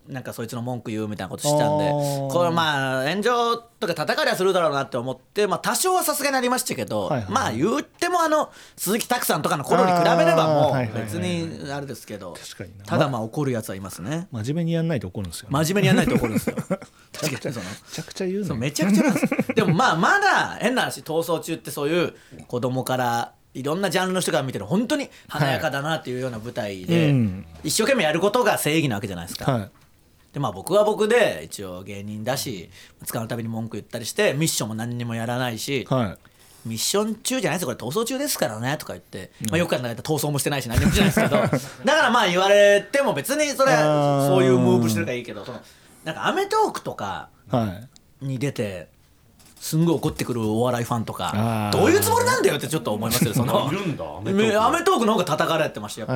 [0.08, 12.34] なんかそいつの文句言うみたいなことしたんでこれまあ炎上とか叩かれはするだろうなって思って、まあ、多少はさすがになりましたけど、はいはいまあ言ってもあの鈴木拓さんとかの頃に比べればもう別にあれですけど
[12.86, 14.28] ただまあ怒るやつはいますね。
[14.32, 16.56] 真面目にやんないと怒るんですよ、ね、真面目にやらないと怒るんですよ。
[16.56, 19.54] 確かにそのめちゃくちゃ言うのめちゃくちゃなんです。
[19.54, 22.14] でもまあまだ変な話逃走中ってそういう
[22.46, 27.46] 子供からいろんなジャンルの人が見てる本当に華やかだなっていうような舞台で、うん。
[27.64, 29.70] 一生懸命やることが正義なわけじゃないですか、はい
[30.38, 32.70] でまあ僕は僕で一応芸人だし
[33.04, 36.16] 使うたびに文句言ったりしてミッションも何にもやらないし、は
[36.64, 36.68] い。
[36.68, 37.88] ミッション中じゃないですよこれ。
[37.88, 41.36] 逃走中ですからねとか言って、まあ、よく考えたら逃走もしてないし何もしてないですけど。
[41.84, 45.60] だからまあ言われても別にそれそういうムーブしてるからいいけどその
[46.04, 47.80] なんか『アメトーーク』とかは
[48.22, 48.26] い。
[48.26, 48.88] に出て
[49.60, 53.68] すんごい怒ってくるお笑いファンとかどういうつもりなんだよってちょっと思いますよその。
[53.72, 54.32] いるんだアメトーク。
[54.34, 56.12] めアメトークの方が叩かれてましたやっあ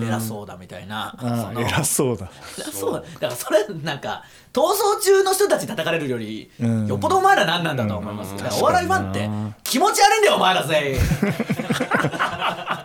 [0.00, 1.14] ぱ偉そうだみたいな
[1.56, 2.30] 偉そうだ。
[2.58, 3.00] 偉そうだ。
[3.00, 6.86] だからそれなんか逃走中の人たちに叩かれるより、うん。
[6.86, 9.28] よっぽどお前ら何なんだと思います、だからお笑いファンって
[9.62, 11.00] 気持ち悪いんだよお前ら全員。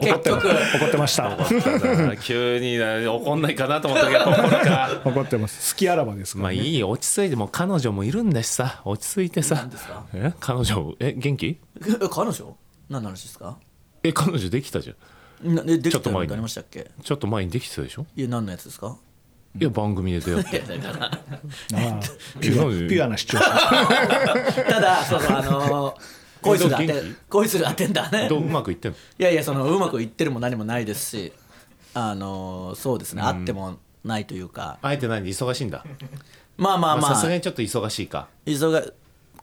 [0.01, 0.47] 結局。
[0.75, 1.37] 怒ってました。
[2.21, 4.89] 急にな怒んないかなと思ったけど怒るか。
[5.05, 5.73] 怒ってます。
[5.73, 8.81] 好きあらばですね、まあいいよ落ち着いてもう彼女もいるんだしさ。
[8.83, 9.67] 落ち着いてさ。
[10.13, 10.33] え？
[10.39, 11.59] 彼女え元気？
[11.81, 12.55] え彼女？
[12.89, 13.57] 何の話ですか？
[14.03, 15.55] え彼女できたじゃん。
[15.55, 16.19] なえできちょったと前に。
[16.19, 16.91] のってありましたっけ？
[17.01, 18.05] ちょっと前にできてたでしょ？
[18.15, 18.97] いや何のやつですか？
[19.59, 20.59] いや番組で出会っいて
[22.39, 23.45] ピュアピュアな視聴者
[24.63, 25.97] ただそのあの
[26.41, 28.29] 恋するア元気テ恋するアテンダーね。
[28.29, 28.97] どううまくいってんの？
[28.97, 31.33] いやいやそのうまくいってるも何もないですし
[31.93, 34.79] あのそうですね、あってもないというか。
[34.81, 35.85] あえて何忙しいんだ。
[36.57, 37.09] まあまあまあ。
[37.09, 38.27] まあさすがにちょっと忙しいか。
[38.45, 38.83] 急が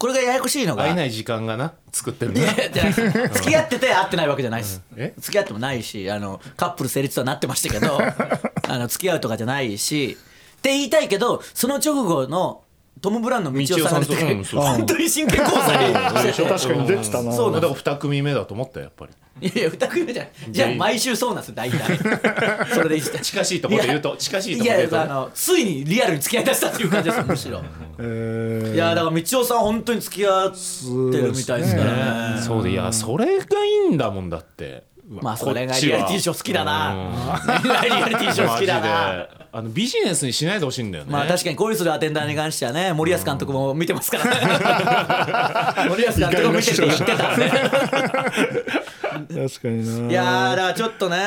[0.01, 5.13] これがややこしいのが会えない時間がな作ってるんだいやじゃない付き合ってて会ってないわけじゃないです、え？
[5.19, 7.99] 付き合ってもないしあのカップル成立とはなってましたけど
[8.67, 10.17] あの付き合うとかじゃないし
[10.57, 12.63] って言いたいけどその直後の
[12.99, 14.05] トム・ブラウンの道夫さんが
[14.61, 17.31] 本当に真剣交際確かに出てたな。
[17.33, 19.11] そうだから2組目だと思ったよやっぱり。
[19.39, 21.97] いやいや二組目じゃじゃあ毎週そうなんですよ大体。
[22.75, 24.95] それで近しいところで言うと近しいといやころで言うと。
[24.97, 27.61] ねあのついにリアルに付き合いだしたっていう感じですよむしろ。
[27.99, 32.41] えいやだから道夫さん本当に付き合ってるみたいですからね。
[32.41, 34.83] そうでいやそれがいいんだもんだって
[35.19, 36.95] まあそれがリアリティショー好きだな。
[37.63, 39.13] リアリティショー好きだな。
[39.17, 39.29] で。
[39.53, 41.11] あのビジネスにしないでほしいんだよね。
[41.11, 44.25] まあ確かに恋するアテンダーに関してはね森保監督も見てますから
[45.83, 45.89] ね。
[45.89, 47.49] 森保監督も見てて言ってたんで
[49.49, 50.11] 確かにな。
[50.11, 51.17] いやーだからちょっとね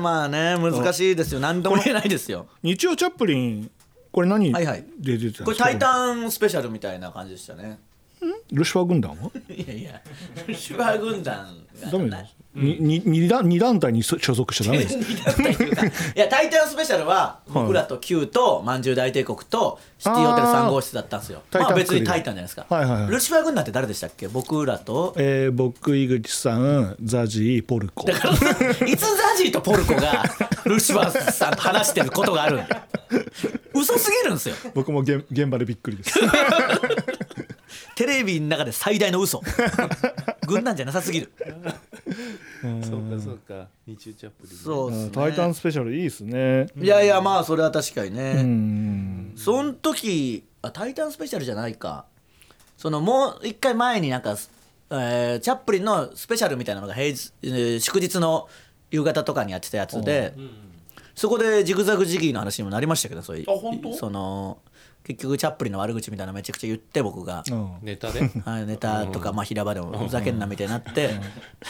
[0.00, 1.40] まあね難しいですよ。
[1.40, 2.46] 何とも言えないですよ。
[2.62, 3.70] 日曜チャップリン
[4.12, 4.84] これ何はいはい。
[4.98, 5.70] で出てたんこれ「ですか？
[5.70, 7.78] タイタンスペシャル」みたいな感じでしたね
[8.52, 9.30] ルシファー軍団は？
[9.48, 10.00] いやいや
[10.54, 11.46] シュガー軍団
[11.82, 14.96] がダメですにに二団二団体に所所属しちゃダメです。
[14.98, 21.42] いや「タイタンスペシャル」は僕らと Q とまんじゅう大帝国とシティホテル3号室だったんですよ。
[21.48, 23.10] タイタンまあ別にタイタンじゃないですか、はいはいはい。
[23.12, 24.26] ルシファー軍団って誰でしたっけ？
[24.26, 25.14] 僕らと？
[25.16, 28.10] えー、僕井口さんザジーポルコ。
[28.10, 30.24] いつザジーとポルコが
[30.64, 32.84] ルシファーさんと話してることがあるんだ
[33.74, 34.56] 嘘すぎるんですよ。
[34.74, 36.18] 僕も現現場でびっくりです
[37.94, 39.42] テレビの中で最大の嘘。
[40.46, 41.32] 軍団じゃなさすぎる。
[42.82, 43.68] そうかそうか。
[43.86, 44.58] 日中チャップリン。
[44.58, 45.10] そうっすね。
[45.12, 46.66] タイタンスペシャルいいですね。
[46.80, 49.32] いやいやまあそれは確かにね、うん。
[49.36, 52.06] その時あタイタンスペシャルじゃないか。
[52.76, 54.36] そのもう一回前になんか、
[54.90, 58.48] えーチャップリンのスペシャルみたいなのが平日、えー祝日の
[58.90, 60.34] 夕方とかにやってたやつで、
[61.14, 63.94] そこでジグザグジギーの話にもなりましたけどそういうあ本当？
[63.94, 64.58] その
[65.14, 67.42] 結局チャップリンの悪口みたいなのめちゃくちゃ言って僕が。
[67.50, 67.70] うん。
[67.82, 68.20] ネタで？
[68.44, 71.10] はい、ネタとか、まあ、平場でもふざけんなみたいになって、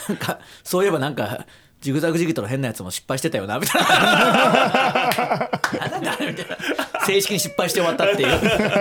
[0.07, 1.45] なんかそういえばなんか
[1.81, 3.89] ジグザグジギーとの変なやつも失敗してたよなみたいな。
[5.89, 6.57] なんだあれみたいな。
[7.05, 8.27] 正式に失敗して終わったっていう。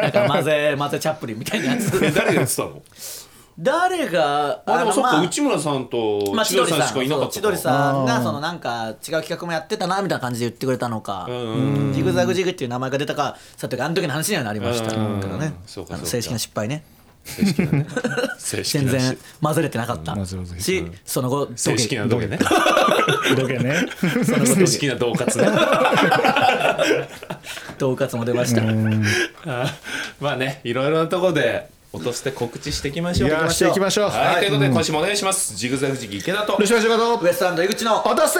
[0.02, 1.98] なんか混ぜ混ぜチャップリンみたいなやつ。
[1.98, 2.82] 誰がやってたの？
[3.60, 11.26] 誰があでもそっかまあ内村さんとまあ、千鳥さんしかいなかった千鳥さんがそのなんか違う企画もやってたなみたいな感じで言ってくれたのか。
[11.26, 11.92] ん。
[11.92, 14.90] ジグザグジグっていう名前が出たかさてあの時の話にはなりました。
[14.90, 15.52] けどうんね。
[15.66, 15.94] そうかそうか。
[15.96, 16.84] あの正式な失敗ね。
[17.24, 17.86] 正式なね。
[18.64, 20.14] 全然混ぜれてなかった。
[20.14, 22.38] 混ぜ混ぜしその後正式な土下ね。
[23.36, 23.86] ロケ ね。
[24.24, 25.48] その後正式な恫喝ね。
[27.78, 28.62] 恫喝も出ました。
[29.46, 29.66] あ
[30.18, 33.28] まあねいろいろなところで落として告知していきましょう。
[33.28, 34.10] いやしていきましょう。
[34.10, 38.38] はい、ということで今週もお願いします、ジグザグジギ池田とルシファー仕事ウエストランド井口の落とせ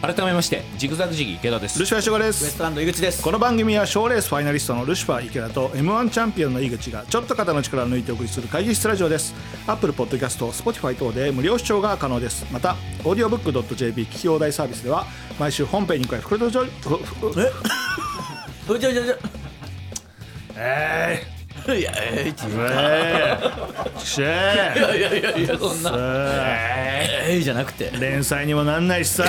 [0.00, 1.78] 改めましてジグザグジギ池田です。
[1.78, 3.22] ルシファー仕事でウエすストランド井口です。
[3.22, 9.34] この番組は賞レースファイナリストのルシファー池田と m 1チャンピオンの井口がちょっと肩の力を抜いてお送りする会議室ラジオです。
[9.66, 12.46] アップルポッドキャスト Spotify 等で無料視聴が可能です。
[12.50, 15.04] またオーディオブックドット JP 聞き放題サービスでは
[15.38, 19.16] 毎週本編に加え袋とじょえちょちょちょ
[20.56, 22.68] えいやえーちー。
[22.70, 24.00] えー。
[24.00, 29.24] しいえやいやいやいやそんなーえーじゃなくて連載にもなんないしさ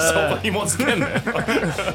[0.00, 1.16] そこにもつけんのよ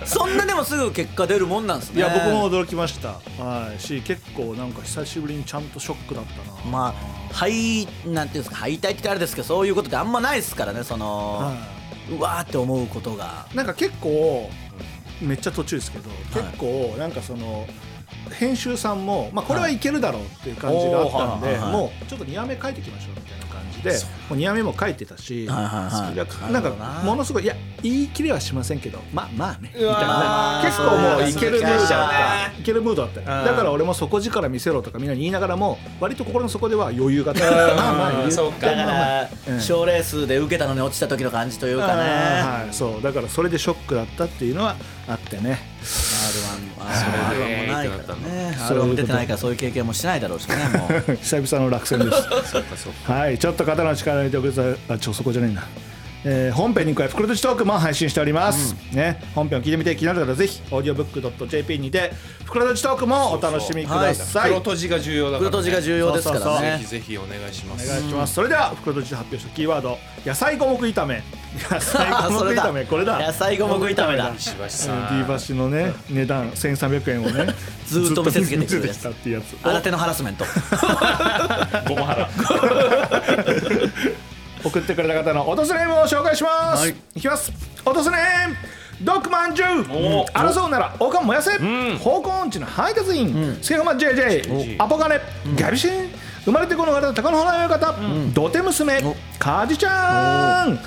[0.06, 6.94] そんなでもすぐ結果出るもんなんですねいや僕も驚きましたはいし結構なんか久しぶりにちゃんとショックだったなまあ
[7.34, 14.50] 敗なんていうんですか敗退ってあれですけどそういうことってあんまないですからねその、はうわーって思うことがなんか結構
[15.22, 17.68] めっちゃ途中ですけど、結構なんかその
[18.30, 21.72] 編集さんも、まあ、これはいけるだろうっていう感じがあったんで、はい。
[21.72, 23.92] もうちょっと2話目書いていきましょうみたいな感じで
[24.30, 26.70] もう2話目も書いてたし、はいはいなんか
[27.04, 32.60] ものすごいいや言い切れはしませんけどまあまあねみたいわなー結構もういけるムードだった。
[32.60, 33.20] いけるムードだった。
[33.20, 39.62] うんだから俺も底力見せろとかみんなに言いながらも割と心の底では余裕があったまあまあ言うかだからうん。
[39.62, 42.02] 賞、レースで受けたのに落ちた時の感じというかね。
[42.02, 43.02] はい、そう。
[43.02, 44.76] だからそれでショックだったっていうのは
[45.10, 45.60] あってね。
[45.82, 48.58] R1 あそれで R1 もないからね。
[48.68, 52.90] そういうこと R1 も出てないからそういう経験もしないだろうしねもう 久々の落選です。
[53.06, 53.40] はい。
[53.40, 55.68] ちょっと肩の力を入れておくれたあちょそこじゃないな。
[56.26, 62.12] えー本編に加え袋とじトークも配信しております、ね、本編を聞いてみて気になる方はぜひ audiobook.jp にて
[62.44, 67.90] 袋とじトークもお楽しみください、黒とじが重要だから、ね、黒とじが重要ですからそうそうそうねぜひぜひお願いします。
[67.90, 71.24] お願いします、それでは袋とじで発表したキーワード野菜五目炒め
[71.72, 73.20] 野菜五目炒めこれだ。
[73.20, 74.34] 野菜五目炒めだ。
[74.38, 75.24] 石橋さディん。
[75.24, 77.54] ーバシのね値段1300円をね
[77.88, 78.98] ずーっと見せつけてくるやつ。
[78.98, 80.46] てきたっていうやつ新手のハラスメント。
[81.88, 82.30] ごま原
[84.64, 86.96] 送ってくれた方の落とすネームを紹介します、はい。
[87.16, 87.52] い、きます。
[87.86, 88.56] 落とすネーム
[89.02, 91.52] ドッグマンジュお争うならおかん燃やせ、
[91.98, 95.22] 方向音痴の配達員、スケハマ JJ アポガネ。
[95.56, 96.10] ガビシン。
[96.44, 97.96] 生まれてこの方高野花親方、
[98.34, 99.02] 土手娘。
[99.38, 100.80] カジちゃん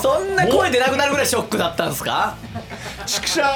[0.00, 2.36] そんな声出なくなるぐらいショックだったんですか？
[3.06, 3.46] ちくしょー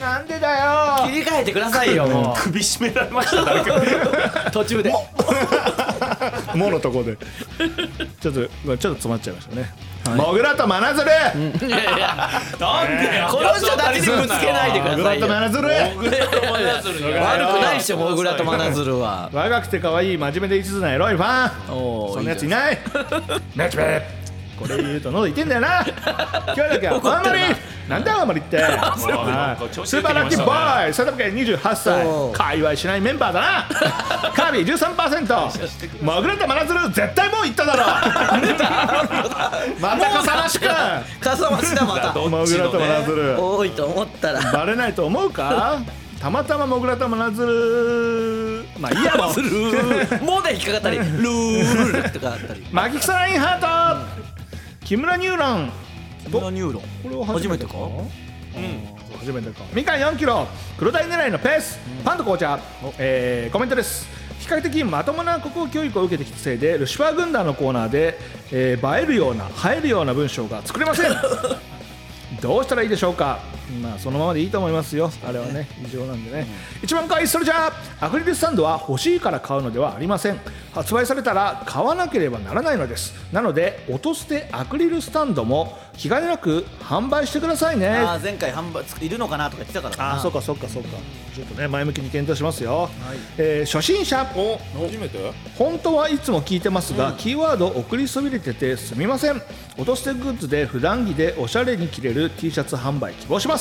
[0.00, 0.64] なんでだ
[1.04, 1.06] よ。
[1.06, 3.76] 切り替えてくださいよも首絞められました誰か。
[3.76, 4.90] う 途中で。
[6.54, 7.16] も のとこで。
[8.20, 9.70] ちょっとちょっと詰まっちゃいましたね、
[10.16, 11.08] モグラとマナズル
[11.66, 15.26] いやいやなんでこの人たちにぶつけないでくモグラださいよ。
[15.26, 19.30] とマナズル悪くないっしょモグラとマナズルは。
[19.34, 21.72] 若くて可愛い真面目で一途なエロいファン。
[21.72, 22.78] おーそんなやついない。
[23.56, 24.17] ナチュベ
[24.58, 25.84] これ言うと喉痛いんだよな。
[25.86, 26.96] 今日だけは。
[26.98, 27.44] 怒ってるな。
[27.44, 27.56] あんまり。
[27.88, 28.58] なんだあんまりって。
[28.58, 30.92] なんかはい調子スーパーラッキーボーイ。
[30.94, 32.06] 佐竹28歳。
[32.36, 33.66] 界隈しないメンバーだな。
[34.36, 35.48] カービィ13%
[36.04, 37.84] モグラとマナズル絶対もう言っただろ
[39.80, 42.12] またかさましくかさ増しだまた。
[42.12, 44.40] どモグラとマナズル多いと思ったら。
[44.52, 45.78] バレないと思うか？
[46.20, 50.24] たまたまモグラとマナズルまあいいやもう。
[50.24, 50.98] もで引っかかったり。
[50.98, 52.66] ルールとかあったり。
[52.72, 54.27] マキクサラインハート
[54.88, 55.70] 木村ニューロン。
[56.24, 56.82] 木村ニューロン。
[57.02, 57.72] これは初めてか？
[57.74, 59.18] うん。
[59.18, 59.62] 初めてか。
[59.74, 60.46] みかん4キロ。
[60.78, 62.58] 黒鯛狙いのペース、パンと紅茶、
[62.98, 64.08] えーコメントです。
[64.40, 68.18] 比較的まともな国語教育を受けてきたせいでルシファー軍団のコーナーで、
[68.50, 71.12] えー映えるような映えるような文章が作れません。
[72.40, 73.40] どうしたらいいでしょうか？
[73.82, 75.10] まあそのままでいいと思いますよ。
[75.26, 76.46] あれはね異常なんでね、
[76.82, 80.40] 一番可愛いそれじゃあアクリルスタンドは欲しいから買うのではありません。
[80.72, 83.14] 発売されたら買わなければならないのです。
[83.32, 87.88] なので音捨てアクリルスタンドも気兼ねなく販売してくださいね。
[87.88, 90.12] あー前回販売いるのかなとか言ってたからな。
[90.12, 90.90] ああそうかそうかそうか。
[91.34, 92.90] ちょっとね前向きに検討しますよ、
[93.36, 94.26] えー初心者。
[94.36, 95.18] お初めて？
[95.56, 99.42] 本当はいつも聞いてますが、キーワード送りそびれててすみません。
[99.76, 103.57] 落としてグッズで普段着でおしゃれに着れる T シャツ販売希望します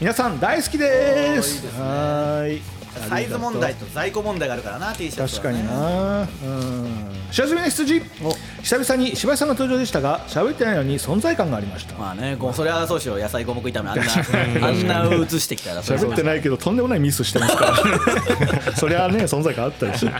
[0.00, 1.66] 皆さん大好きです。
[1.78, 2.62] はーい
[3.08, 6.22] サイズ問題と在庫問題があるからな T シャツ確かにな。
[6.22, 7.10] うん。
[7.28, 11.94] 塩詰めの羊久々に柴井さんが登場でしたが喋ってないのに存在感がありました。
[11.96, 13.20] まあねごそれはそうしよう。
[13.20, 17.66] 野菜五目炒めあんなあんな映してきたら喋ってないけどとんでもないミスしてますか
[18.66, 20.12] ら そりゃね存在感あったりして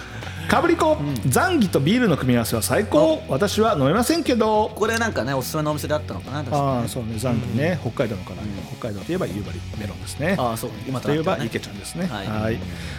[0.50, 0.96] かぶりこ、
[1.28, 3.22] ザンギとビールの組み合わせは最高。
[3.28, 4.72] 私は飲めませんけど。
[4.74, 7.14] これなんかねおすすめのお店であったのかなああそうね。
[7.18, 8.42] ザンギね、北海道のから、
[8.76, 10.34] 北海道といえば夕張メロンですね。
[10.36, 10.70] ああそう。
[10.88, 12.06] 今といえばね池ちゃんですね。
[12.06, 12.26] はい。
[12.26, 12.58] はい。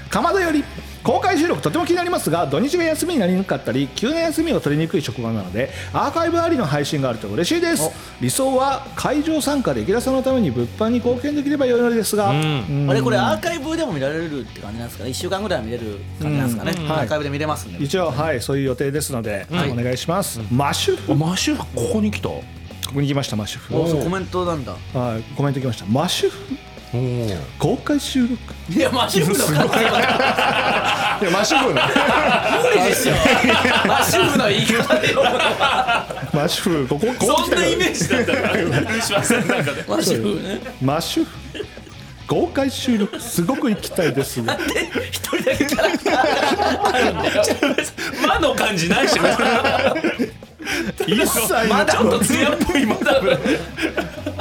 [0.09, 0.63] かまどより
[1.03, 7.89] 公開収録とても気になりますが土日が休みになりにくかったり急な休みを取りにくい職場なのでアーカイブありの配信があると嬉しいです。
[8.21, 12.87] 理想は会場参加で池田さんのために物販に貢献できれば良いのですが、うん。
[12.89, 15.09] あれこれアーカイブでも見られるって感じなんですかね。
[15.09, 16.87] 1週間ぐらいは見れる感じなんですかね、うん。
[16.87, 16.99] はい。
[17.01, 17.84] アーカイブで見れますんで。
[17.84, 21.15] 一応はいそういう予定ですので、お願いします、マッシュフ？
[21.15, 22.30] マッシュここに来た？
[22.30, 22.43] こ
[22.93, 23.77] こに来ましたマッシュフ。
[23.77, 24.71] おそうコメントなんだ。
[24.93, 25.86] はいコメント来ました。
[25.86, 26.38] マッシュフ？
[27.58, 28.38] 公開収録？
[28.69, 29.39] いやマシュフのい
[31.23, 31.75] やマッシュフ無
[32.73, 33.13] 理でしょ。
[33.88, 37.67] マシュフの言い方で読むのはマッシュフここここ来たから。
[37.67, 38.54] ージだったから。
[38.91, 40.60] ルシファーさんの中でマシュフね。
[40.82, 41.30] マッシュフ
[42.31, 44.57] 公開収録すごく行きたいですが
[45.11, 47.43] 一人だけキャラクターがあるんだよ。
[48.25, 49.35] 魔の感じないしね
[50.99, 53.21] 1歳のまだちょっと艶っぽいまだ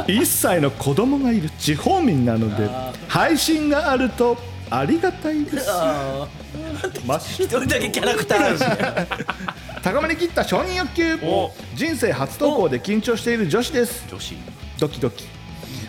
[0.06, 2.70] 1歳の子供がいる地方民なので
[3.08, 4.38] 配信があると
[4.70, 5.66] ありがたいです。
[5.68, 6.28] あ
[7.04, 8.64] マッシュー一人だけキャラクターあるし
[9.82, 11.18] 高まりきった承認欲求。
[11.24, 11.50] お。
[11.74, 14.04] 人生初投稿で緊張している女子です。
[14.08, 14.36] 女子。
[14.78, 15.39] ドキドキ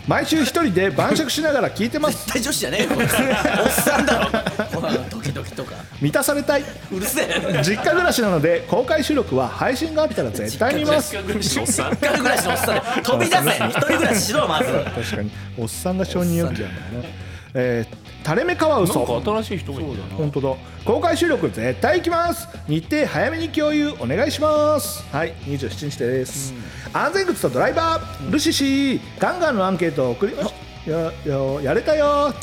[0.08, 2.26] 毎週一人で晩酌しながら聞いてます。
[2.26, 2.90] 絶対女子じゃねえよ。
[3.64, 4.80] おっさんだろ。
[4.80, 5.76] ほらドキドキとか。
[6.00, 6.64] 満たされたい。
[6.90, 7.62] うるせえ。
[7.62, 11.10] 実家暮らしなので公開収録は配信があったら絶対見ます。
[11.10, 12.74] 近くにおっさん一人暮らしのおっさん。
[12.96, 13.42] で飛び出せ。
[13.42, 14.72] 一人暮らししろまず。
[14.72, 15.30] 確かに。
[15.56, 17.32] おっさんが承認欲求なんだよね。
[17.54, 20.54] えー、垂れ目カワウソなんか新しい人がいる本当だ。
[20.84, 22.48] 公開収録絶対行きます。
[22.68, 25.04] 日程早めに共有お願いします。
[25.10, 26.54] はい27日です、
[26.92, 29.00] 安全靴とドライバー、ルシシー。
[29.18, 30.54] ガンガンのアンケートを送りまし
[30.84, 32.06] たやややれたよ。
[32.06, 32.34] ま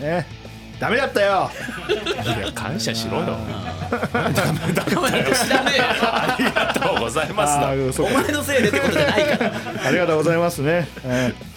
[0.00, 0.26] あね。
[0.78, 1.50] ダメだったよ。
[2.54, 3.36] 感謝しろよ。
[3.90, 7.46] 知らねえよありがとうございま
[7.92, 8.00] す。
[8.00, 9.52] お前のせいでってことじゃないから。
[9.86, 11.47] ありがとうございますね、えー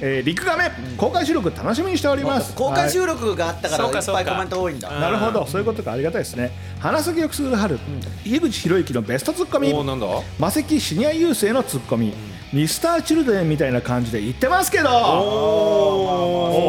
[0.00, 2.54] えー、リクガメ公開収録楽しみにしております。
[2.54, 4.88] 公開収録があったからそうかいっぱいコメント多いんだ。
[4.90, 5.44] なるほど。
[5.46, 5.92] そういうことか。
[5.92, 6.52] ありがたいですね。
[6.78, 7.78] 花咲をくすぐる春、
[8.24, 9.72] 井口博之のベストツッコミ。
[9.72, 10.06] おーなんだ？
[10.38, 12.14] 魔石シニアユースへのツッコミ、
[12.52, 14.88] ミスターチルドレンみたいな感じで言ってますけど。
[14.88, 14.92] お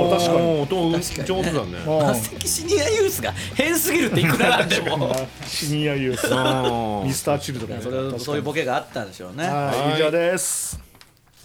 [0.08, 0.50] おー確かに。
[0.88, 1.28] に確かに。
[1.28, 1.78] 上手だね。
[1.86, 2.08] うん。
[2.08, 5.16] マセキシニアユースが変すぎるっていくらなんでも。
[5.46, 6.34] シニアユース。
[6.34, 7.08] うん。
[7.08, 9.48] ミスターチルドレンそれそういうボケがあったんでしょうね。
[9.48, 10.00] はい。
[10.00, 10.80] 以上です。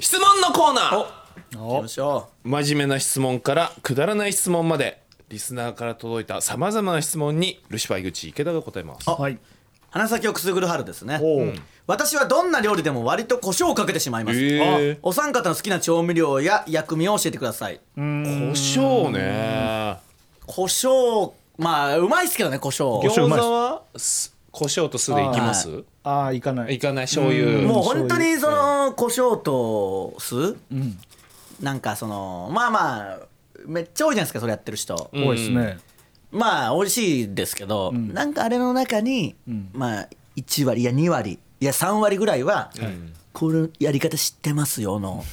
[0.01, 5.03] 質問のコーナー行きましょ真面目な質問からくだらない質問まで。
[5.31, 9.09] リスナーから届いたさまざまな質問にルシファー井口池田が答えます。
[9.09, 9.38] はい。
[9.90, 11.20] 花咲をくすぐる春ですね。
[11.87, 17.81] 私はどんな料理でも割と胡椒をかけてしまいます、えお三方の好きな調味料や薬味を教えてください。
[17.97, 19.99] ー、胡椒ね。
[20.47, 23.01] 胡椒まあうまいっすけどね胡椒。
[23.01, 25.85] 胡椒うまいっす餃子はす胡椒と酢でいきます？
[26.05, 26.75] ああ行かない。
[26.75, 27.62] いかない醤油。
[27.62, 30.57] もう本当にその胡椒と酢、
[31.60, 33.18] なんかそのまあまあ
[33.66, 35.78] めっちゃ多いじゃないですかそれやってる人、多いですね。
[36.30, 39.36] まあ美味しいですけど、なんかあれの中に、
[39.72, 42.70] まあ1割いや2割いや3割ぐらいは、
[43.32, 45.24] このやり方知ってますよの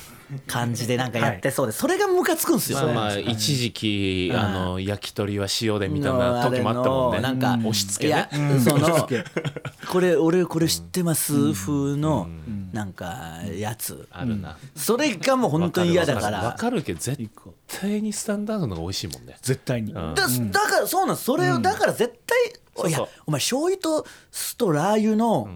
[0.47, 2.79] 感じでなんかやってそうで、それがムカつくんですよ。
[2.85, 2.85] ね。
[2.85, 7.21] まあまあ一時期あの焼き鳥は塩でみたいな時もあったもんね。
[7.21, 9.07] なんか押し付けねその
[9.89, 11.53] これ俺これ知ってます？
[11.53, 12.29] 風の
[12.71, 14.07] なんかやつ。
[14.11, 14.57] あるな。
[14.75, 17.29] それがもう本当に嫌だかわらかるけど絶
[17.67, 19.37] 対にスタンダードのが美味しいもんね。
[19.41, 19.91] 絶対に。
[19.91, 19.95] ん。
[19.95, 20.27] だだか
[20.79, 21.25] らそうなんです。
[21.25, 23.07] それをだから絶対、いやそう。
[23.07, 25.49] そうお前醤油と酢とラー油の、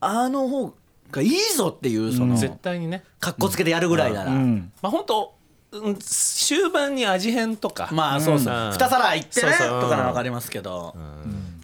[0.00, 0.74] あの方
[1.10, 3.04] がいいぞっていうその、絶対にね。
[3.18, 4.72] かっこつけてやるぐらいなら、うん。
[4.82, 5.34] まあ本当
[5.72, 7.88] うん終盤に味変とか。
[7.92, 8.72] まあそうそう、うん。
[8.72, 9.80] 二皿いってねそうそう。
[9.82, 10.96] とかなら分かりますけど、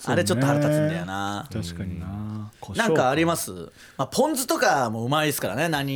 [0.04, 2.06] あれちょっと腹立つんだよな、確かにな。
[2.74, 3.44] なんかあります？
[3.44, 5.86] すまあ、ポン酢とかもうまいですからね何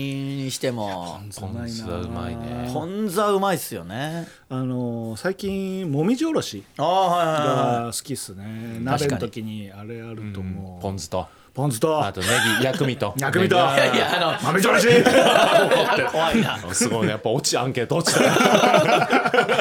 [0.45, 1.21] にしても。
[1.39, 2.71] ポン酢はうまいね。
[2.73, 4.29] ポン酢はうまいっすよね。
[4.49, 8.79] あのー最近もみじおろしああはいはいはいが好きっすね。
[8.83, 10.83] 鍋の時にあれあるともう。
[10.83, 12.05] ポン酢とポン酢と。
[12.05, 12.27] あとネ
[12.59, 13.15] ギ薬味と。
[13.19, 13.57] 薬味と。
[13.59, 14.87] ネいやいやあの 豆じおろし。
[16.13, 16.59] 怖いな。
[16.59, 17.11] ギすごいね。
[17.11, 17.97] やっぱ落ちアンケート。
[17.97, 18.29] 落ちたね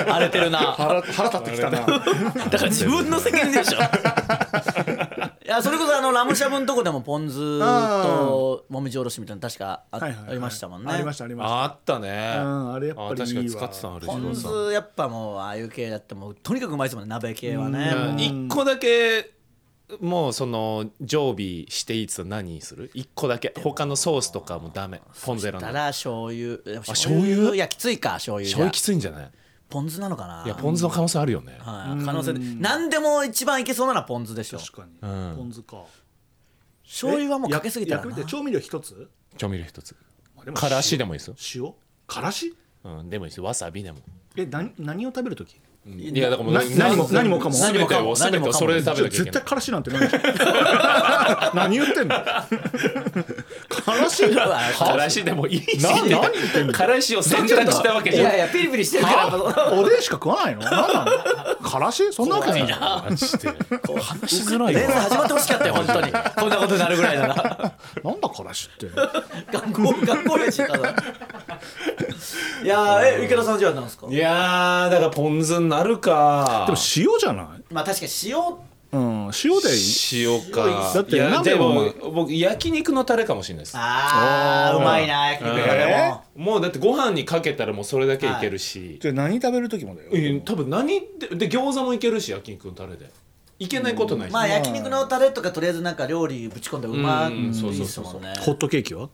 [0.08, 0.60] 荒れてるな。
[0.60, 1.80] 腹腹立ってきたな。
[1.80, 3.80] だから自分の責任でしょ。
[3.80, 10.94] いやそれこそあのラムしゃぶのとこでもポン酢ともみじおろしみたいなの確かあ,、りましたもんね。
[10.94, 11.64] ありましたありました。
[11.64, 12.36] あったね。
[12.38, 13.10] うんあれやっぱり。
[13.10, 13.66] いいわあ確かに使
[14.06, 17.96] ポン酢やっぱもうああいう系だってもうとにかくうまいですもんね鍋系はね。
[17.96, 18.22] もう。
[18.22, 19.39] 一個だけ
[20.00, 22.92] もうその常備していつ何にする？
[22.94, 23.54] 一個だけ。
[23.58, 25.02] 他のソースとかもダメ。
[25.26, 25.62] ポン酢選んだ。
[25.62, 26.58] たら醤油。
[26.82, 27.56] 醤油？
[27.56, 29.32] いやきついか醤油醤油きついんじゃない？
[29.70, 30.44] ポン酢なのかな？
[30.46, 31.58] いやポン酢の可能性あるよね。
[31.60, 32.40] はい、可能性で。
[32.60, 34.60] 何でも一番いけそうなのはポン酢でしょ。
[34.60, 34.92] 確かに。
[35.02, 35.36] うん。
[35.38, 35.84] ポン酢か。
[36.84, 38.26] 醤油はもうかけすぎたらな。
[38.26, 39.10] 調味料一つ？
[39.38, 39.96] 調味料一つ。
[40.46, 41.66] でもからしでもいいですよ。
[41.66, 41.74] 塩？
[42.08, 42.56] からし？
[42.84, 43.44] うんでもいいですよ。
[43.44, 44.00] わさびでも。
[44.36, 45.60] え何何を食べる時？
[45.98, 47.56] いやだからもうな何も何もかも。
[47.56, 49.34] 全てを全てをそれで食べなきゃい絶けない。
[49.34, 50.00] 対からしなんてない。
[50.02, 50.20] でしょ
[51.54, 52.16] 何言ってんの？
[52.16, 52.24] か
[53.88, 55.78] らしからしでもいいし。
[55.84, 56.74] な何言ってんの？
[56.74, 58.24] からしを選択したわけじゃん。
[58.24, 59.74] いやいやピリピリしてるから。
[59.74, 60.62] おでんしか食わないの？
[60.62, 61.70] 何なの？
[61.70, 62.62] からしそんなわけない。
[62.68, 63.36] 話し
[64.44, 66.12] づらい連始まってほしかったよ本当に。
[66.12, 67.74] こんなことになるぐらいなら。
[68.04, 68.88] なんだからしって。
[69.52, 70.96] 学校学校やしただ
[72.64, 74.08] いやーえ池田さんじゃあなんですか？
[74.10, 76.64] いやーだからポン酢になるか。
[76.68, 77.74] でも塩じゃない？
[77.74, 78.38] まあ確かに塩。
[78.92, 80.26] うん塩でいい。
[80.26, 80.92] 塩か。
[80.96, 83.76] だっていやで鍋もも僕焼肉のタレかもしれないです。
[83.78, 86.24] あーうまいな焼肉屋でも。
[86.36, 90.10] もうだってご飯にかけたらもうそれだけいけるし、じゃあ何食べる時もだよ。
[90.14, 90.88] え多分何
[91.20, 93.10] でで餃子もいけるし焼肉のタレで。
[93.60, 99.10] いけないことないし、まあ焼肉のタレとかとりあえずなんか料理ぶち込んでうまいうんそういそうそうですもんねホットケーキは？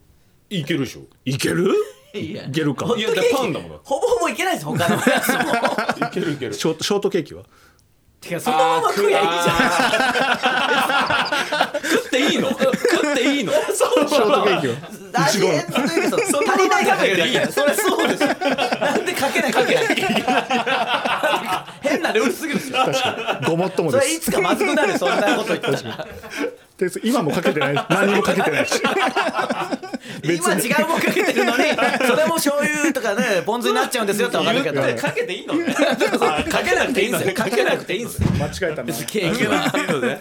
[0.51, 1.01] いけるでしょ。
[1.25, 1.73] いける？
[2.19, 2.45] いや。
[2.45, 2.93] いけるか。
[2.97, 3.85] いやだからパンだもんだって。
[3.87, 6.53] ほぼほぼいけないです他のやつもいけるいける。
[6.53, 7.43] ショートショートケーキは？
[8.21, 9.53] てかそのまま食えばいいじゃ
[11.73, 11.81] ん。
[11.91, 12.49] 食っていいの？
[12.49, 13.51] 食っていいの？
[13.53, 14.73] ショートケーキは？
[15.13, 18.29] 味変というかそう足りないかけるだけそれそうですよ。
[18.29, 18.33] な
[18.97, 19.85] んでかけないかけない？
[21.81, 22.79] 変なルールすぎるんですよ
[23.47, 25.77] ごもっともそれいつかまずくなるそんなこと言ったら。
[25.77, 25.83] で
[27.03, 28.81] 今もかけてない何にもかけてないし。
[30.23, 31.63] 今違うもんかけてるのに
[32.07, 34.81] それも醤油とかねポン酢になっちゃうんですよって分かるけど。
[34.81, 35.73] かけていいのね。
[35.73, 38.93] かけなくていいんですよかけなくていいんですよ間違えたな。
[38.93, 40.19] ケーキは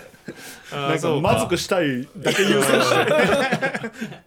[0.72, 3.12] なんかまずくしたいだけ優先して。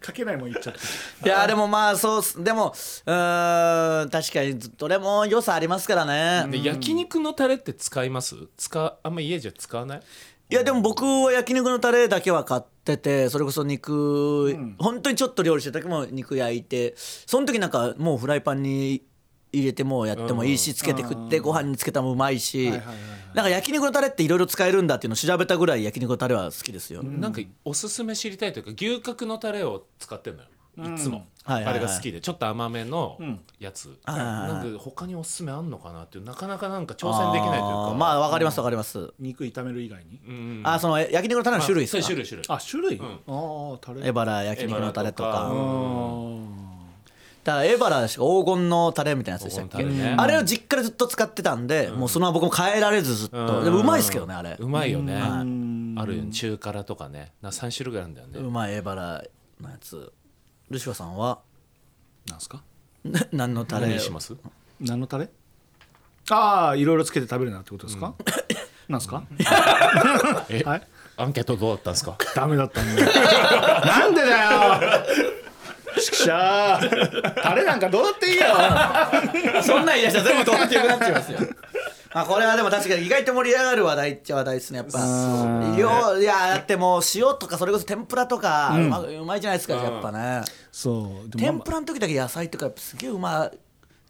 [0.00, 1.28] かけないもん言っちゃって。
[1.28, 2.74] いやでもまあそうでも
[3.06, 6.46] うーん確かにどれも良さありますからね。
[6.50, 8.36] で焼肉のタレって使います？
[8.56, 10.00] 使あんま家じゃ使わない？
[10.50, 19.02] いやでも僕は焼肉のタレだけは買っててそれこそ肉、本当にちょっと料理してる時も肉焼いてその時なんかもうフライパンに
[19.52, 22.72] 入れてもやってもいいしつけて食ってご飯につけたもうまいし。
[23.34, 27.02] なんか焼肉のタレっていろいろ使えるんだっていうのを調べたぐらい焼肉のタレは好きですよ。
[27.02, 30.48] なんかおすすめ知りたいというか牛角のタレを使ってんのよ。
[30.94, 31.74] いつも、はいはいはい。
[31.76, 33.18] あれが好きでちょっと甘めの
[33.58, 34.48] やつ、はいはいはい。
[34.48, 37.68] なんか他におすすめあんのかなっていうなかなかなんか挑戦できないというか。
[37.88, 39.12] あーまあわかりますわかります。
[39.18, 40.20] 肉炒める以外に？
[40.28, 42.02] うんあその焼肉のタレの種類ですか？
[42.02, 42.44] 種類種類。
[42.48, 44.06] あ種類、ああタレ。
[44.06, 44.42] エバラ。
[44.42, 45.52] 焼肉のタレとエバラとか。
[45.52, 46.58] かあ
[47.44, 49.78] だからエバラしか黄金のタレみたいなやつでしたっけ？
[49.78, 50.16] 黄金タレね。
[50.18, 53.64] あれを実家でずっと使ってたんでもうそのまま僕も変えられずずっと。
[53.64, 54.56] でもうまいですけどねあれ。
[54.58, 55.94] うまいよね、ん。
[55.98, 56.30] あるよね。
[56.30, 57.32] 中辛とかね。
[57.40, 59.24] な3種類ぐらいあるんだよね、うまいエバラ
[59.62, 60.12] のやつ
[60.70, 61.38] ルシファーさんは？
[62.26, 62.62] ーなんすか？
[63.04, 64.34] な 何のタレ何します？
[64.80, 65.28] 何のタレ？
[66.30, 68.14] ああいろいろつけて食べるなってことですか、
[68.88, 69.22] なんすか？
[70.50, 70.86] えはい。
[71.16, 72.16] アンケートどうだったんですか？
[72.34, 73.10] ダメだったんだよ。
[73.84, 74.28] なんでだ
[75.00, 75.04] よ！
[76.00, 77.34] ちくしゃー。
[77.42, 78.44] タレなんかどうだっていいよ。
[79.62, 81.38] そんなん言い出したら全部どうってよくなっちゃいますよ
[82.10, 84.98] あこれはでも確かに意外と盛り上がる話題っちゃ話題ですねやっぱ。
[85.76, 90.42] 量いやだってもう塩とかそれこそ天ぷらとかうま,、うまいじゃないですかやっぱね。
[90.72, 91.28] そう。
[91.28, 93.50] でも天ぷらの時だけ野菜とかやっぱすげえうま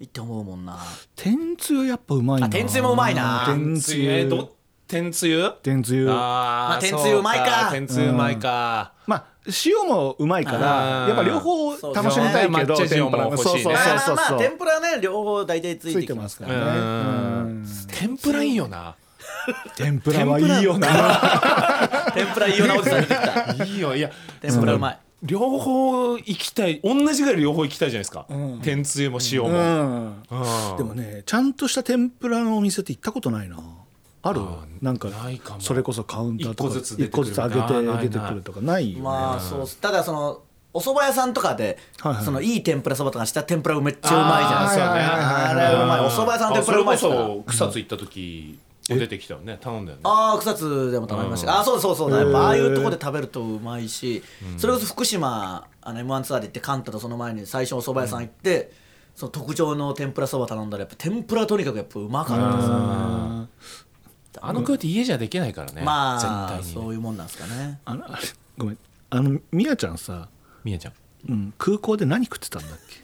[0.00, 0.78] いって思うもんな。
[1.16, 2.46] 天つゆやっぱうまいな。
[2.46, 3.44] あ天つゆもうまいな。
[3.46, 4.48] 天つゆ。
[4.86, 6.08] 天つゆ天つゆ？
[6.08, 7.70] あまあー天つゆうまいか。
[7.70, 9.26] 天つゆうまいか、まあ
[9.64, 13.52] 塩もうまいからうんやっぱ両方楽しみたいけどそうですね抹茶塩も欲しいね。
[13.52, 13.98] そうそうまあそう。
[13.98, 18.94] そうまあまあ天ぷらはね両方大体ついついてますすかららね天ぷらいいよな。
[19.76, 20.88] 天ぷらはいいよな。
[22.14, 22.76] 天ぷらいいよな。
[22.76, 23.64] おじさん出てきた。
[23.64, 23.96] いいよ。
[23.96, 24.98] いや天ぷらうまい。
[25.22, 28.26] 両方行きたい同じぐらい両方行きたいじゃないですか、
[28.62, 29.56] 天つゆも塩も、うん。
[30.30, 30.76] うん。
[30.76, 33.58] でもねちゃんとした天ぷらのお店って行ったことないな
[34.22, 34.40] ある？
[34.82, 35.60] なんかないかも。
[35.60, 39.04] それこそカウンターとか一個ずつ上げて出てくるとかないよね。
[39.04, 40.42] まあそうただその
[40.74, 42.24] お蕎麦屋さんとかで、はいはい。
[42.24, 46.00] そのいい天ぷらそばとかした天ぷらめっちゃうまいじゃないですか、あれうまい。
[46.00, 47.14] お蕎麦屋さんの天ぷらうまいっすか？
[47.14, 48.58] らあそれこそ草津行った時
[48.90, 49.58] も出てきたよね。
[49.60, 50.02] 頼んだよね。
[50.04, 54.22] ああ草津でも食べました、あそうそうそうやっぱああいうとこで食べるとうまいし、
[54.56, 58.72] それこそ福島あの m 1ツアーで行ってカンタとその前に最初お蕎麦屋さん行って、
[59.14, 62.74] その特上の天ぷらそば頼んだらやっぱ天ぷらとにかくやっぱうまかったですね
[64.40, 66.72] あの空って家じゃできないからねまあ絶対にね。
[66.74, 67.80] そういうもんなんですかね。
[67.84, 68.22] あのあれ
[68.56, 68.78] ごめん。
[69.10, 70.28] あのみやちゃんさ、
[70.64, 70.92] みやちゃん。
[71.28, 72.96] うん、空港で何食ってたんだっけ？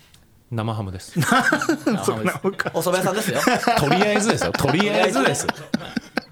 [0.50, 1.18] 生ハムです。
[2.04, 3.40] そうなんかお蕎麦屋さんですよ。
[3.78, 4.52] とりあえずですよ。
[4.52, 5.46] とりあえずです。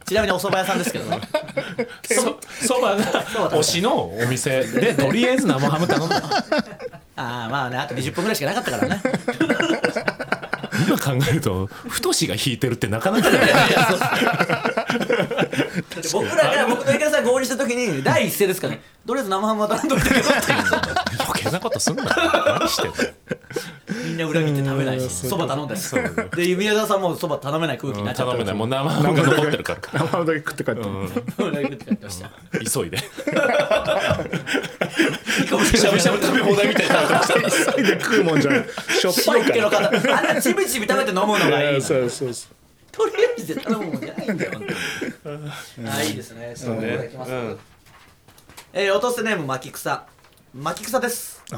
[0.04, 1.20] ちなみにお蕎麦屋さんですけどね。
[2.04, 2.38] そ
[2.74, 6.16] そばが推しのお店でとりあえず生ハム頼んだ。
[7.16, 9.02] ああまあねあと20分ぐらいしかなかったからね
[10.86, 13.52] 今考えると太しが引いてるってなかなか だよね
[16.12, 18.82] 僕らが僕と池田さんが合流した時に第一声ですからね。
[19.06, 20.30] とりあえず生ハムは頼んどいたけどって
[21.52, 22.10] なことすんなよ。
[22.58, 22.96] 何してんの？
[24.04, 25.94] みんな裏切って食べないしそば頼んだし
[26.34, 28.32] で宮沢さんもそば頼めない空気になっちゃった。
[28.32, 28.54] 頼めない。
[28.54, 29.80] もう生ハムが残ってるから。
[29.92, 30.80] 生ハムだけ食って帰って、
[31.42, 32.30] 裏切って帰ってました。
[32.52, 32.98] 急いで。
[32.98, 37.20] しゃぶしゃぶ食べ放題みたいな
[37.74, 38.64] 急いで食うもんじゃない
[39.00, 42.08] しょっぱいかポッケの方あんなちびちび食べて飲むのがいいそう。
[42.10, 42.54] そうそう
[42.92, 44.52] とりあえず頼むもんじゃないんだよ
[45.88, 46.52] あいいですね。
[46.54, 46.76] そう。
[46.76, 47.08] ね。
[47.10, 47.32] きます。
[48.74, 50.06] えー落とせネーム巻き草
[50.54, 51.42] 巻き草です。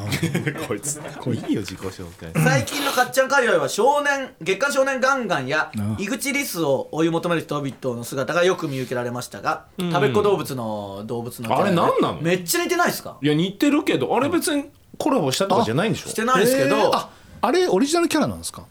[0.69, 1.01] こいつ。
[1.49, 2.31] いいよ自己紹介。
[2.45, 12.21] 最近のかっちゃん界隈は少年月刊少年ガンガンやあ井口リスを追い求める人々の姿がよく見受けられましたが、食べっ子動物の動物のあれ何なの？
[12.21, 13.17] めっちゃ似てないですか？
[13.21, 14.67] いや似てるけどあれ別に
[14.97, 16.09] コラボしたとかじゃないんでしょ？
[16.11, 17.11] してないですけど、えーあ
[17.43, 18.65] あれオリジナルキャラなんですか？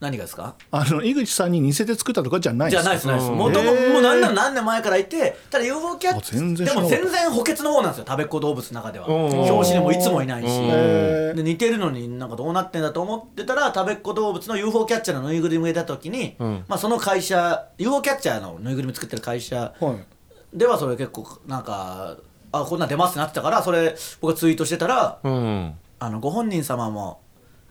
[0.00, 0.54] 何がですか？
[0.70, 3.30] あの井口さんに似せて作ったとかじゃないですかゃないですないです。
[3.30, 6.40] うんもとももう何年何年前からいてただ UFO キャッあチで
[6.72, 8.04] も全然補欠の方なんですよ。
[8.06, 9.06] 食べっ子動物の中では。
[9.08, 10.46] うん表紙にもいつもいないし。
[10.46, 16.64] で似てるのになんかどうなってんだと思ってたら食べっ子動物の UFO キャッチャーのぬいぐるみが出た時に、ん。
[16.68, 20.56] まあ、その会社 UFO キャッチャーのぬいぐるみ作ってる会社はい。
[20.56, 22.16] ではそれ結構なんか
[22.52, 25.74] あこんなん出ますってなってたからそれ僕がツイートしてたらうん。
[26.00, 27.20] あのご本人様も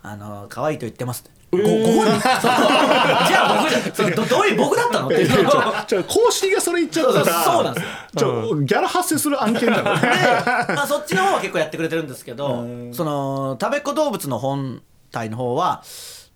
[0.01, 1.37] あの可愛いと言ってますって。
[1.51, 2.11] ごご本人。
[2.11, 2.21] そう。
[2.21, 5.43] じゃあ僕じゃどどういう僕だったのっていう。
[5.43, 7.19] のをちょ公式がそれ言っちゃった。
[7.19, 7.89] らそうそうそうなんですよ。
[8.17, 9.99] ちょギャラ発生する案件だから
[10.65, 14.81] で、まあ、そっちの方は結構やってくれてるんですけどその食べっ子動物の本
[15.11, 15.83] 体の方は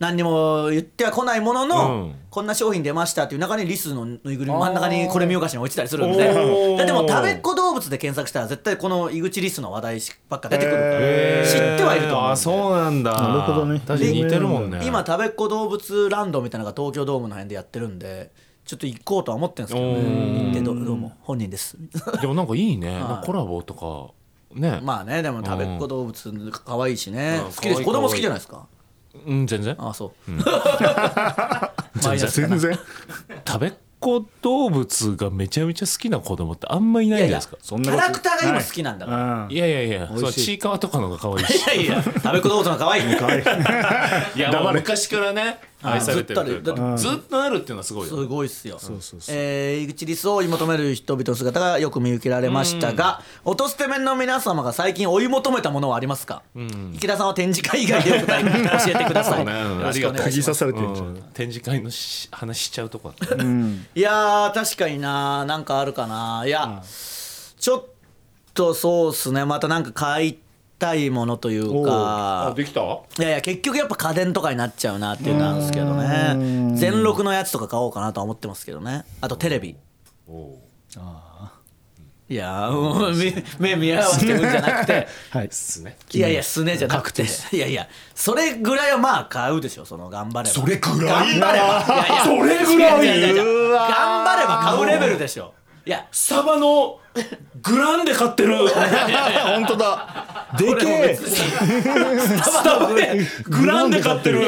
[0.02, 2.16] 何にも言っては来ないものの、うん。
[2.32, 6.78] こんな商品出ましたっていう中にリスのぬいぐるみ真ん中にこれ見よがしに置いてたりするんおでー。
[6.78, 10.92] だってもう食べっ子動物で検索したら絶対この井口リスの話題ばっか出てくるから
[11.46, 13.12] 知ってはいると思うあそうなんだ。
[13.12, 14.80] なるほどね確かに似てるもんね。
[14.84, 18.32] 今食べっ子動物ランドみたいなのが東京ドームの辺でやってるんで
[18.66, 21.14] ちょっと行こうとは思ってるんですけどおねー行ってどどうも。
[21.22, 21.78] 本人です。
[22.20, 24.60] でもなんかいいね、なんかコラボとか。
[24.60, 27.42] ね、まあねでも食べっ子動物可愛いしね。
[27.46, 27.52] うん。
[27.52, 27.84] 好きです。
[27.84, 28.68] 子供好きじゃないですか
[29.26, 29.76] うん全然。
[29.78, 30.32] あそう、
[32.04, 32.80] マイナスかな全然。
[33.48, 37.58] 食べっ子動物がめちゃめちゃ好きな子供ってあんまいないんじゃないですか。
[37.62, 41.84] そんキャラクターが今好きなんだから、うんいやいやいやそのちいかわとかの方が可愛いし。
[41.84, 43.44] いやいや食べっ子動物の可愛い可愛い。
[44.36, 46.36] いやもう昔からね愛されてる。
[46.36, 48.78] というずっとあるかずっとあるっていうのはすごいよすごいっすよ。
[48.80, 49.36] そうそうそう。
[49.36, 56.44] えー、井口理想を追い求める人々の姿がよく見受けられましたが、音捨て面の皆様が最近追い求めたものはありますか、
[56.94, 59.46] 池田さんは展示会以外でお答え教えてください。
[59.46, 60.54] よろしくお願います。
[60.54, 61.08] されてんじゃん。
[61.08, 61.24] うん。
[61.34, 63.14] 展示会のし話しちゃうとこ。
[63.18, 66.82] だったいやー確かにななんかあるかないや、
[67.60, 67.86] ちょっ
[68.54, 69.46] とそうっすね。
[69.46, 70.40] またなんか買い
[70.82, 72.54] たいものというか。
[72.58, 72.82] できた？
[72.82, 72.86] い
[73.22, 76.76] やいや結局やっぱ家電とかになっちゃうなっていうのなんですけどね。
[76.76, 79.06] 全録のやつとか買おうかなとは思ってますけどね。
[79.22, 79.78] あとテレビ。
[82.30, 83.14] いやーもう
[83.60, 85.06] 目目見合わせてるんじゃなくて。
[85.32, 85.50] はい。
[85.52, 85.98] すね。
[86.14, 87.26] いやいやすねじゃなくて。
[87.52, 90.56] いやいやそれぐらいはまあ買うでしょその頑張れば。
[90.56, 91.38] それぐらい？
[91.40, 91.86] 頑張れば。
[91.86, 93.36] いやいやそれぐらい？
[93.36, 95.54] 頑張れば買うレベルでしょ
[95.86, 97.00] いやスタバの
[97.62, 98.56] グランで買ってる。
[98.68, 100.48] 本当だ。
[100.58, 101.16] でけえ。
[101.16, 104.48] スタバでグランで買ってる。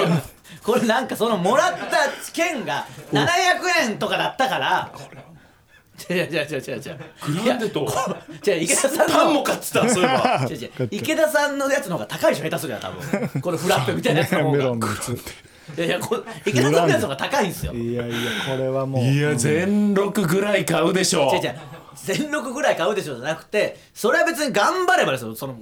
[0.63, 3.27] これなんかそのもらった券が700
[3.81, 4.91] 円とかだったから。
[6.09, 7.43] 違う違う違う違う違う。
[7.43, 7.87] グランデと
[8.41, 10.47] じゃあ池田さんのパンも買ってたそういえば。
[10.49, 10.87] 違う違う。
[10.91, 13.41] 池田さんのやつの方が高いでしょ下手すりゃ多分。
[13.41, 15.17] このフラッペみたいなやつの方メがロンのやつ
[15.77, 17.73] いやいやこ池田さんのやつの方が高いんですよ。
[17.73, 18.15] 違う違ういやいや
[18.49, 19.03] これはもう。
[19.03, 21.31] いや全録ぐらい買うでしょ。
[21.95, 25.35] 全力ぐらい買うでしょじゃなくてそれは別に頑張ればですよ。
[25.35, 25.57] その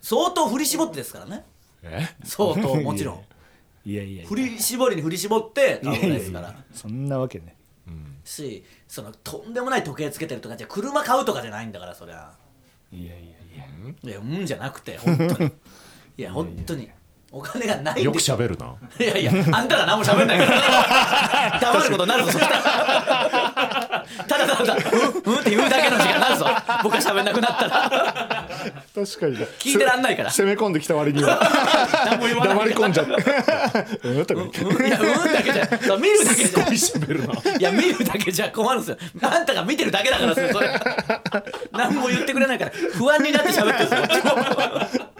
[0.00, 1.44] 相当振り絞ってですからね。
[1.82, 2.08] え？
[2.24, 3.20] 相当もちろん。
[3.86, 6.14] いやいや振り絞りに振り絞って買うぐら。
[6.14, 7.54] いですからそんなわけね。
[8.24, 12.32] しそのとんでもない時計つけてるとかじゃ車買うとかじゃないんだからそりゃ。
[12.90, 14.10] いやいやいや。
[14.10, 15.52] いやうんじゃなくて本当に。
[16.16, 16.90] いや本当に
[17.34, 18.76] お金がないんよく喋るな。
[18.96, 21.58] いやいやあんたら何も喋んないから。
[21.60, 24.04] 黙ることになるぞそしたら。
[24.28, 26.46] ただただうんうんって言うだけの時間になるぞ。
[26.84, 28.48] 僕が喋んなくなったら。
[28.94, 29.48] 確かにね。
[29.58, 30.30] 聞いてらんないから。
[30.30, 31.40] 攻め込んできた割には。
[32.06, 33.12] 何も言わない黙り込んじゃって。
[34.04, 34.60] うんとか言って。
[34.60, 36.64] うんいやうんだけじゃ見るだけじゃ。
[36.64, 37.58] 喋るな。
[37.58, 39.28] いや見るだけじゃ困るんですよ。
[39.28, 40.48] あんたが見てるだけだからそれ。
[41.72, 45.14] 何も言ってくれないから不安になって喋ってるんですよ。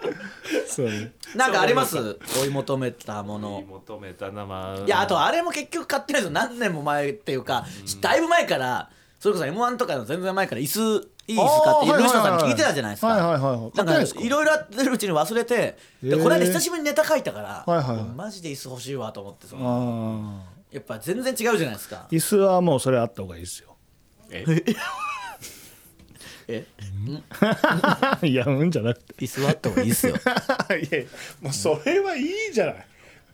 [0.67, 1.97] そうね なんかあります？
[2.41, 3.63] 追い求めたもの。
[3.67, 4.85] 求めたなまあ。
[4.85, 6.33] いやあとあれも結局買ってないですよ。
[6.33, 7.65] 何年も前っていうか
[8.01, 12.03] だいぶ前からそれこそ m 1とかの全然前から椅子いい椅子買ってあーはいはいはい。
[12.03, 13.07] ルシファーさんに聞いてたじゃないですか。
[13.07, 13.59] はいはいはいはい。
[13.59, 14.15] 買ってなんか？
[14.15, 18.05] ないろいろやってるうちに忘れてでこの間久しぶりにネタ書いたからはいはいはい。
[18.15, 22.05] マジで椅子欲しいわと思ってそのあやっぱ全然違うじゃないですか。
[22.09, 23.75] ー椅子はもうそれあった方がいいですよ。
[24.29, 24.43] え？
[26.47, 26.65] え？
[28.27, 29.13] いやうんじゃなくて。
[29.25, 30.15] 椅子はあった方がいいっすよ。
[30.91, 31.01] いや
[31.41, 32.75] もうそれはいいじゃない。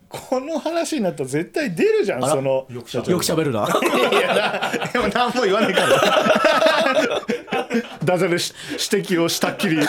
[0.10, 2.30] この話になったら絶対出るじゃんら？
[2.30, 2.66] その。
[2.70, 3.12] よく喋る。
[3.12, 3.66] よく喋るな。
[4.12, 7.22] いやなでも何も言わないから。
[8.04, 8.54] ダジャレし
[8.94, 9.80] 指摘をしたっきり。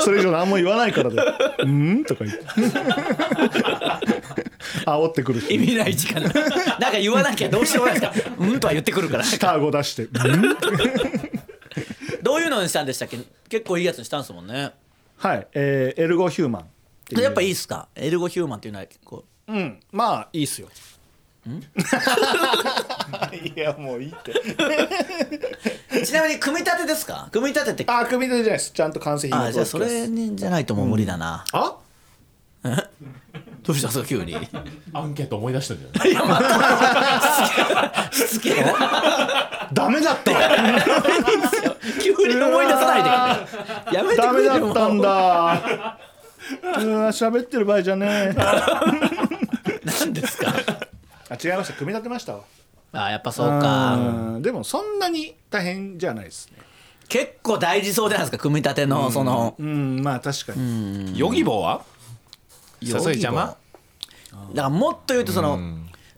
[0.00, 1.16] それ以上何も言わないからで
[1.62, 2.44] 「うん?」とか言って。
[4.86, 5.54] 煽ってくるし。
[5.54, 8.36] 意味ない時間なんか言わなきゃどうしようもないですから。
[8.38, 9.24] うんとは言ってくるから。
[9.24, 10.56] 下顎出して「うん?
[12.50, 13.18] どういうのにしたんでしたっけ？
[13.48, 14.72] 結構いいやつにしたんですもんね」
[15.18, 16.64] はい、えーエルゴヒューマン
[17.20, 17.88] やっぱいいっすか？
[17.94, 19.24] エルゴヒューマンっていうのは結構。
[19.48, 20.68] うんまあいいっすよ。
[21.48, 24.34] いやもういいって。
[26.04, 27.28] ちなみに組み立てですか？
[27.32, 27.84] 組み立てって。
[27.90, 28.72] あ組み立てじゃないです。
[28.72, 31.76] ちゃんと完成品があじゃあそれにじゃないともう無理だな、あ？
[33.62, 34.32] どうしたんですか急に？
[34.32, 34.36] い
[34.92, 36.12] アンケート思い出したんじゃない？
[36.12, 40.32] やまたしつけえなダメだった
[42.02, 43.02] 急に思い出さない
[43.92, 43.96] で。
[43.96, 45.98] やめてダメくれよだったんだ
[46.82, 48.36] うわ喋ってる場合じゃねえ。
[49.84, 50.52] 何ですか？
[51.30, 51.74] あ違いました。
[51.74, 52.40] 組み立てましたわ。
[52.92, 53.94] あやっぱそうか。
[53.96, 54.42] うん。
[54.42, 56.58] でもそんなに大変じゃないですね。
[57.08, 59.54] 結構大事そうじゃないですか組み立てのその。
[59.58, 61.18] うんまあ確かに。
[61.18, 61.84] ヨギボーは？
[62.80, 63.56] 誘い邪魔だか
[64.54, 65.58] らもっと言うとその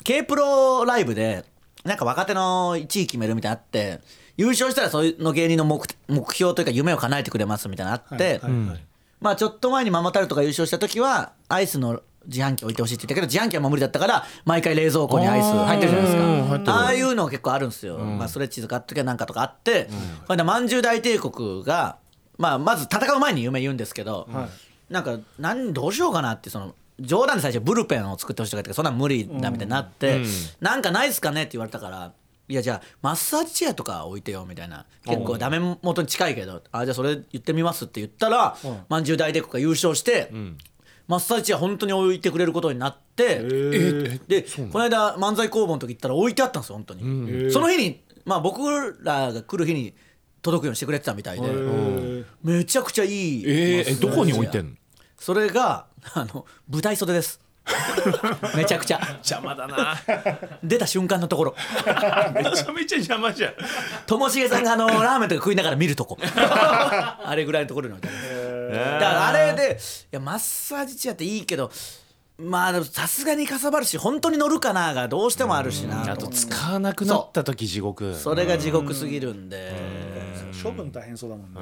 [0.05, 1.45] K プロライブで
[1.85, 4.01] なんか若手の1位決めるみたいなのあって
[4.41, 8.85] 優勝したらその芸人の目目標というか夢を叶えてくれますみたいなのあって、はいはいはい。
[9.21, 16.73] まあちょっと前にママタルトが優勝した時はアイスの自販機置いてほしいって言ったけど自販機はもう無理だったから毎回冷蔵庫にアイス入ってるじゃないですか。
[16.73, 19.91] ああいうの結構あるんですよ、まあストレッチーズ買っときゃなんかとかあって、
[20.27, 21.99] これでまんじゅう大帝国が、
[22.39, 24.27] まあ、まず戦う前に夢言うんですけど、
[24.89, 30.23] なんか何どうしようかなってその冗談で最初ブルペンを作ってほしいとか言ってそんなん無理だみたいになって、
[30.61, 32.13] なんかないっすかねって言われたから
[32.51, 34.85] いやじゃあマッサージチェアとか置いてよみたいな。
[35.07, 36.63] 結構ダメ元に近いけど。
[36.73, 38.57] あじゃあそれ言ってみますって言ったら
[38.89, 40.33] まんじゅう大帝国が優勝して、
[41.07, 44.43] マッサージチェア本当に置いてくれることになってえで
[44.73, 48.69] この間漫才工房の時行ったら置いてあったんですよ本当に、その日にまあ僕
[49.03, 49.95] らが来る日に
[50.43, 52.25] 届くようにしてくれてたみたいで、ー。
[52.43, 54.73] めちゃくちゃいいえーえどこに置いてんの？
[55.19, 57.41] それがあの舞台袖です
[58.57, 59.01] めちゃくちゃ。
[59.19, 59.97] 邪魔だな。
[60.63, 61.55] 出た瞬間のところ。
[62.35, 63.53] めちゃめちゃ邪魔じゃん。
[64.07, 66.19] ともしげさんがあのラーメンとか食いながら見るとこ。
[66.31, 68.21] あれぐらいのところに置いてあるん
[68.71, 69.79] ですだからあれで
[70.13, 71.71] いやマッサージチェアっていいけど
[72.39, 78.15] まあでもさすがにかさばるし本当に乗るかながどうしてもあるしなあと使わなくなった時地獄。
[78.15, 79.73] それが地獄すぎるんで。
[80.63, 81.61] 処分大変そうだもんね。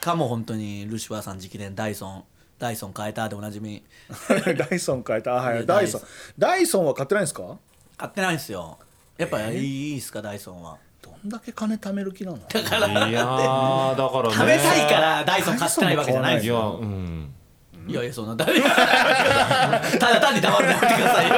[0.00, 2.24] かも本当にルシファーさん直伝ダイソン
[2.60, 3.82] ダイソン変えたでおなじみ。
[4.56, 5.32] ダイソン変えた？
[5.38, 5.66] あはい。
[5.66, 6.02] ダイソン。
[6.38, 6.86] ダイソン。
[6.86, 7.42] は買ってないんですか？
[7.96, 8.78] 買ってないんですよ。
[9.18, 10.76] やっぱいいっすかダイソンは。
[11.02, 12.38] どんだけ金貯める気なの？
[12.38, 14.34] だからいやーだからね。
[14.34, 16.78] 食べたいからダイソン買ってないわけじゃないですいやよ。
[16.80, 17.34] うん
[17.88, 21.34] いやいやそんな ただ単に黙るのやめてくださいよ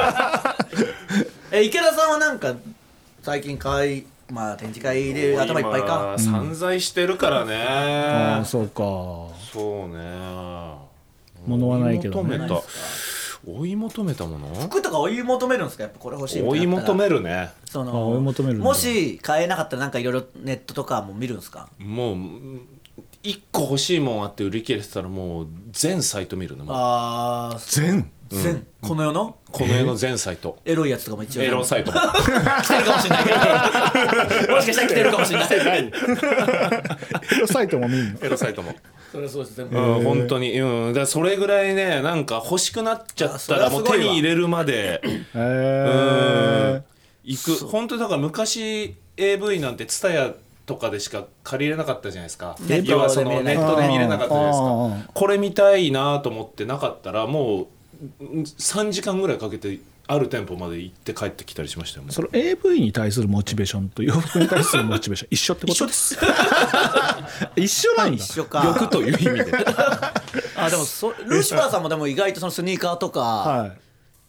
[1.51, 2.53] え池田さんはなんか
[3.23, 8.83] 最近会まあ展示会で頭いっぱいか今散財してるからねああそうか
[9.51, 10.03] そうね
[11.47, 12.35] 物はないけどね。
[12.35, 12.61] 追い求めた。
[13.45, 14.47] 追い求めたもの？
[14.55, 15.83] 服とか追い求めるんですか？
[15.83, 17.49] やっぱこれ欲しいみた追いいな求めるね。
[17.65, 18.63] そあ追い求めるんだ。
[18.65, 21.67] もし買えなかったらなんかいろいろネットとかも見るんですか？
[21.79, 22.17] もう
[23.21, 28.09] 一個欲しいもんあって売り切れてたらもう全サイト見るねもうああ全？
[28.29, 28.65] 全？
[28.81, 29.35] この世の？
[29.51, 30.57] この世の全サイト。
[30.65, 31.43] エロいやつとかも一応。
[31.43, 31.99] エロサイトも。
[31.99, 33.23] 来てるかもしれない。
[33.25, 35.91] け どもしかしたら来てるかもしれない。
[37.35, 38.19] エロサイトも見んの？
[38.21, 38.73] エロサイトも
[39.13, 39.77] それはそうです全部。
[39.77, 40.59] うん本当に。
[40.59, 40.93] うん。
[40.93, 45.01] だそれぐらいねなんか欲しくなっちゃったらもう手に入れるまで。
[45.03, 46.81] へえ
[47.23, 47.65] 行く。
[47.67, 50.33] 本当にだから昔 AV なんて TSUTAYA
[50.65, 52.57] とかでしか借りれなかったじゃないですか。
[52.61, 54.53] ネッその見れないネットで見れなかったじゃないで
[55.03, 55.11] すか。
[55.13, 57.67] これ見たいなと思ってなかったらも
[58.19, 62.11] う3時間ぐらいかけてある店舗まで行って帰ってきたりしましたよもう。
[62.11, 65.73] その AV に対するモチベーションと洋服に対するモチベーション 一緒ってこと？
[65.73, 66.17] 一緒です。
[67.55, 68.23] 一緒なんだ。
[68.23, 68.63] 一緒か。
[68.65, 69.57] 欲という意味で。
[70.55, 73.71] あでもそルシファーさんもでも意外とそのスニーカーとかはい。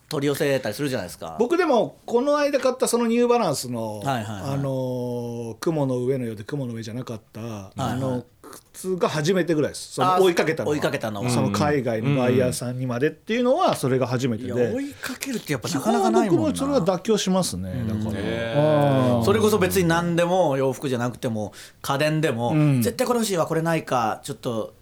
[0.09, 1.37] 取り寄せたりするじゃないですか。
[1.41, 8.25] 僕でもこの間買ったそのニューバランスの、はいはいはいあのー雲の上のようで雲の上じゃなかった、はいあの
[8.73, 9.95] 靴が初めてぐらいです。
[9.95, 10.75] そのあ追いかけたのは。
[10.75, 11.23] 追いかけたの。
[11.23, 14.53] はその海外のバイヤーさんにまでっていうのはそれが初めてで。
[14.53, 16.43] 追いかけるってやっぱ基なかなか本ないもんな。
[16.43, 17.85] 僕もそれは妥協しますね。
[17.89, 21.53] だから、それこそ別に何でも洋服じゃなくても
[21.83, 22.83] 家電でも、ん。
[22.83, 24.75] 絶対これ欲しいわこれないかちょっと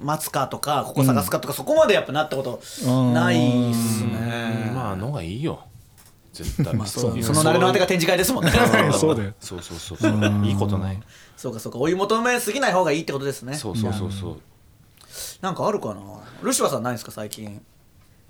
[0.00, 2.60] 待つかとかここ探すかとか、そこまでやっぱなったこと
[3.12, 5.64] ないっすね、まあのがいいよ。
[6.32, 6.74] 絶対。
[6.86, 7.42] そうその。
[7.42, 8.52] 慣れの果てが展示会ですもんね。
[8.92, 9.16] そう。
[9.16, 10.46] だよそうそうそうそう。
[10.46, 11.00] いいことない
[11.38, 13.54] そうかそうか追い求めすぎない方がいいってことですね。
[13.54, 14.40] そうそうそうそう。
[15.40, 16.00] なんかあるかな？
[16.42, 17.60] ルシファーさんないですか最近？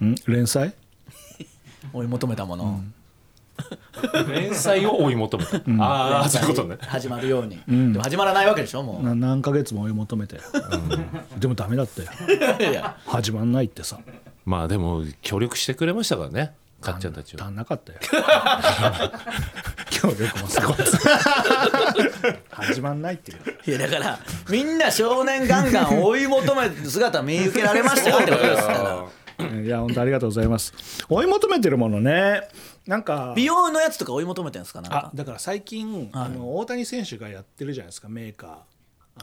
[0.05, 0.15] ん？
[0.27, 0.75] 連載？
[1.93, 2.81] 追い求めたもの、
[4.29, 5.57] 連載を追い求めた。
[5.83, 6.77] ああそういうことね。
[6.83, 10.39] 始まるように、でも始まらないわけでしょもな何ヶ月も追い求めて、
[11.39, 12.11] でもダメだったよ
[12.61, 12.97] ういや。
[13.07, 13.99] 始まんないってさ。
[14.45, 17.45] まあでも協力してくれましたからねかっちゃんたちは。
[17.47, 17.99] 足んなかったよ。
[19.91, 20.77] 協力もすごい。
[22.51, 23.39] 始まんないっていう。
[23.67, 24.19] いやだから
[24.49, 28.63] みんな少年ガンガン追い求める姿見受けられましたよってことです。
[28.63, 28.73] か
[29.39, 30.73] らいや本当ありがとうございます。
[31.09, 32.43] 追い求めてるものね。
[32.87, 34.81] なんか美容のやつとか追い求めてるんですか？
[34.81, 34.99] なんか。
[34.99, 38.61] あだから最近、あの大谷選手がやってるじゃないですかメーカ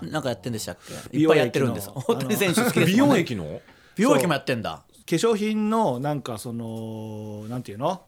[0.02, 0.78] なんかやってんでしたっ
[1.12, 1.18] け？
[1.18, 1.90] いっぱいやってるんです。
[1.94, 3.16] 大谷選手好きです美もんね。
[3.16, 3.62] 容液の？
[3.96, 8.02] 美容液もやってんだ粧品のなんかそのなんていうの？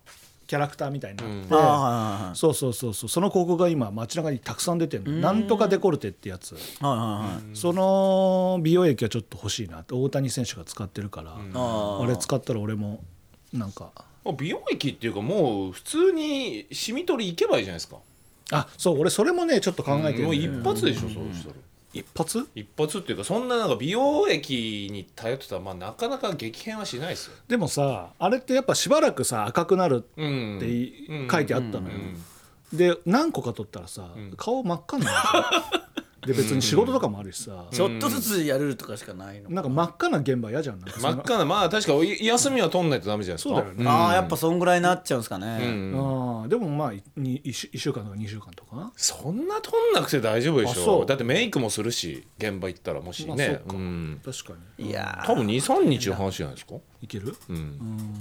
[0.48, 3.10] キャラクターみたいになって、ああはいはいはいそうそうそうそう。
[3.10, 5.12] その広告が今街中にたくさん出てるの。
[5.20, 6.54] なんとかデコルテってやつ。
[6.54, 6.98] はいはい
[7.36, 7.58] はい。
[7.58, 13.04] その美容液はちょっと欲しいなって大谷選手が使ってるから、ああれ使ったら俺も
[13.52, 13.92] なんか。
[14.38, 17.98] 美容液っていうかもう普通にシミ取り行けばいいじゃないですか。
[18.52, 20.40] あそう俺それもねちょっと考えてるもうん。
[20.40, 21.56] だよ一発でしょそうしたら
[22.00, 22.48] 一発？
[22.56, 27.34] 一発っていうかそんななんか美容液に頼ってたらまあなかなか激変はしないですよ。
[27.48, 31.28] でもさあれってやっぱしばらくさ赤くなるうんっていうん。
[31.30, 31.96] 書いてあったのよ、
[32.72, 32.78] うん。
[32.78, 35.18] で何個か取ったらさ、顔真っ赤になる
[36.28, 43.86] でで別に仕事とかもあるしさ、ちょっとずつやるとかしかないのなんか真っ赤な現場嫌じゃんなん真っ赤なまあ確かい休みは取んないとダメじゃないですかそうだよね。
[43.88, 45.94] ああやっぱそんぐらいになっちゃうんですかね、うん。
[45.96, 48.92] あーでもまあ 1, 週週間とか2週間とか？
[48.98, 51.02] そんな取んなくて大丈夫でしあそう。
[51.04, 53.78] ょだってメイクもするし現場行ったらもしまあね、そうか。
[53.78, 54.90] ん、確かに。
[54.90, 55.28] いやー。
[55.28, 56.76] 多分23日の話じゃないですか？
[57.02, 57.36] いける？
[57.50, 58.14] うん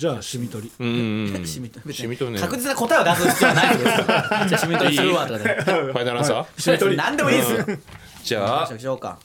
[0.00, 0.72] じゃあシミ取り。
[0.80, 1.44] うんうんうん。
[1.46, 2.40] シミ取りシミ取りね。
[2.40, 3.84] 確実な答えを出す必要はないです。
[4.48, 5.62] じゃあシミ取りするわとかで。
[5.62, 6.46] ファイナルアンサー？
[6.56, 6.96] シミ取り。
[6.96, 7.52] 何でもいいです。
[7.52, 7.66] よ
[8.24, 8.78] じゃあ。
[8.78, 9.18] しょうか。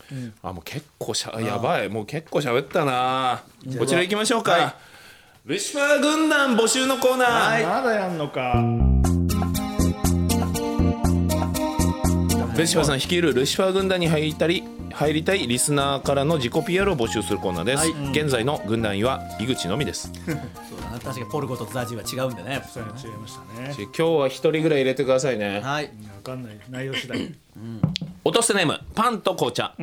[0.44, 1.88] あもう結構しゃやばい。
[1.88, 3.42] もう結構喋ったな。
[3.80, 4.76] こちら行きましょうか、
[5.46, 8.62] ルシファー軍団募集のコーナー、まだやんのか。
[12.58, 14.64] ルシファーさん率いるルシファー軍団に入りたり
[14.96, 20.10] 入りたいリスナーからの自己 PR を募集するコーナーです、現在の軍団員は井口のみです。
[20.26, 20.32] そ
[20.78, 22.64] うだな確かにポルコとザジは違うんでね。
[22.74, 23.76] そう違いましたね。
[23.78, 25.60] 今日は一人ぐらい入れてくださいね。
[25.60, 25.92] はい。
[26.16, 26.58] 分かんない。
[26.70, 27.36] 内容次第。
[28.24, 29.76] 落とせネームパンと紅茶、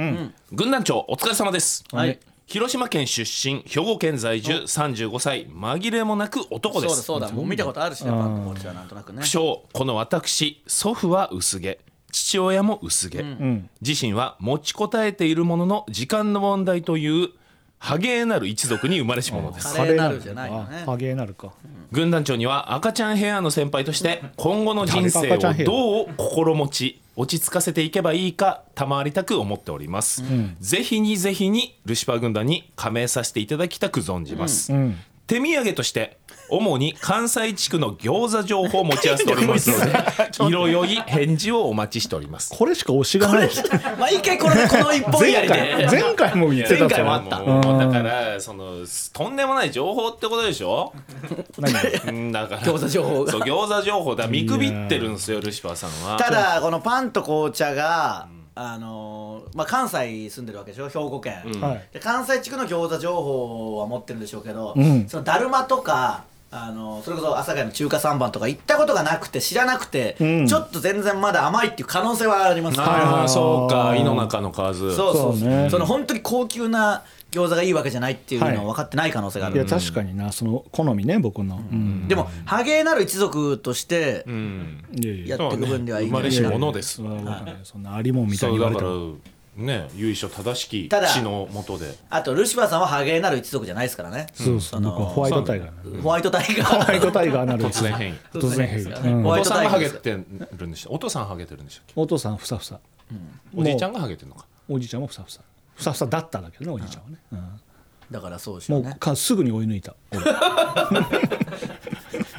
[0.51, 2.19] 軍団長お疲れ様です、はい。
[2.47, 5.47] 広島県出身兵庫県在住35歳。
[5.47, 7.29] 紛れもなく男そうだですそうだ。
[7.31, 9.21] もう見たことあるしねパンとこっちはなんとなくね。
[9.21, 11.79] 不詳この私祖父は薄毛
[12.13, 13.25] 父親も薄毛、
[13.81, 17.31] 自身は持ちこたえているものの時間の問題という
[17.79, 19.75] ハゲなる一族に生まれし者です。
[19.75, 20.83] カレーなるじゃないよね。
[20.83, 21.53] あハゲなるか。
[21.91, 30.23] 軍団長には赤ちゃんヘアの先輩として今後の人生をどう心持ち落ち着かせていけばいいか賜りたく思っております、
[30.61, 34.73] ぜひにぜひにルシファー軍団に加盟させていただきたく存じます、
[35.27, 36.19] 手土産として
[36.49, 39.93] 主に関西地区の餃子情報を持ち合わせておりますので
[40.49, 42.53] 色良い返事をお待ちしております。
[42.57, 43.51] これしか推しがない。
[43.99, 47.39] 毎回これでこの一本やり前回で前回も言ってた前回もあった。
[47.41, 48.75] だからその
[49.13, 50.93] とんでもない情報ってことでしょ？
[51.59, 51.73] 何
[52.09, 53.33] うんだから餃子情報が。
[53.33, 54.27] そう餃子情報だ。
[54.27, 56.17] 見くびってるんですよルシファーさんは。
[56.19, 60.89] ただこのパンと紅茶が、あのーまあ、関西住んでるわけでしょ？
[60.89, 61.83] 兵庫県、はい。
[61.93, 65.07] で関西地区の餃子情報は持ってるんでしょうけど、ん。
[65.09, 66.25] そのだるまとか
[66.55, 70.47] あのそれこそ朝霞の中華三番とか行ったことがなくて知らなくて、ん。
[70.47, 72.77] ちょっと全然まだ甘いっていう可能性はあります。
[72.77, 73.97] ねああそうか。
[73.97, 74.95] 胃の中の数。
[74.95, 75.49] そうそうそう。
[75.49, 75.71] ね。
[75.71, 80.31] その本当に高級な餃子がいいわけじゃないっていうのは分かってない可能性がある、いや確かにな。
[80.31, 81.57] その好みね僕の。
[81.57, 82.07] うん。
[82.07, 84.85] でもハゲなる一族としてうん。
[84.93, 87.01] いやっていく分ではいいんじゃ生まれし者です。
[87.01, 87.57] はい。
[87.65, 91.95] そんなありもんみたいそうだからに言われてもね由緒正しきただ血のもとで。
[92.09, 94.29] あとルシファーさんはハゲなる一族じゃないですからね。
[94.33, 97.65] そうそう僕はホワイトタイガーなるホワイトタイガホワイートタイガーなる。
[97.65, 98.17] 突然変異。
[98.33, 98.85] 突然変異。
[99.23, 100.91] ホワイお父さんがトタイガーですハゲてるんでした。
[100.91, 101.93] お父さんハゲてるんでしたっけ？
[101.97, 102.81] お父さんふさふさ。
[103.55, 104.47] おじいちゃんがハゲてるのか。
[104.69, 105.41] おじいちゃんもふさふさ。
[105.75, 107.19] ふさふさだったんだけどねおじいちゃんはね。
[107.33, 107.61] うん。
[108.11, 109.95] だからそうでしょもううねかすぐに追い抜いた。
[110.13, 110.21] 俺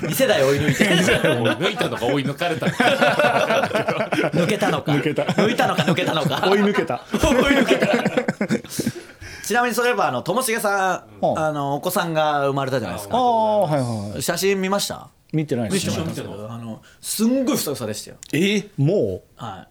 [0.03, 0.87] 2世代追い抜いて。
[0.87, 4.02] 抜いたのか追い抜かれたのか
[4.33, 4.91] 抜けたのか。
[4.91, 5.23] 抜けた。
[5.23, 6.49] 抜いたのか抜けたのか。
[6.49, 7.01] 追い抜けた。
[7.11, 7.87] 追い抜けた。
[9.45, 11.39] ちなみにそういえばあのともしげさんうん。
[11.39, 13.17] あのお子さんが生まれたじゃないですか。
[13.17, 15.09] ああはいはい写真見ました？
[15.33, 15.87] 見てないです。
[15.89, 15.95] ね
[16.49, 18.17] あのすんごいふさふさでしたよ。
[18.33, 19.67] えもは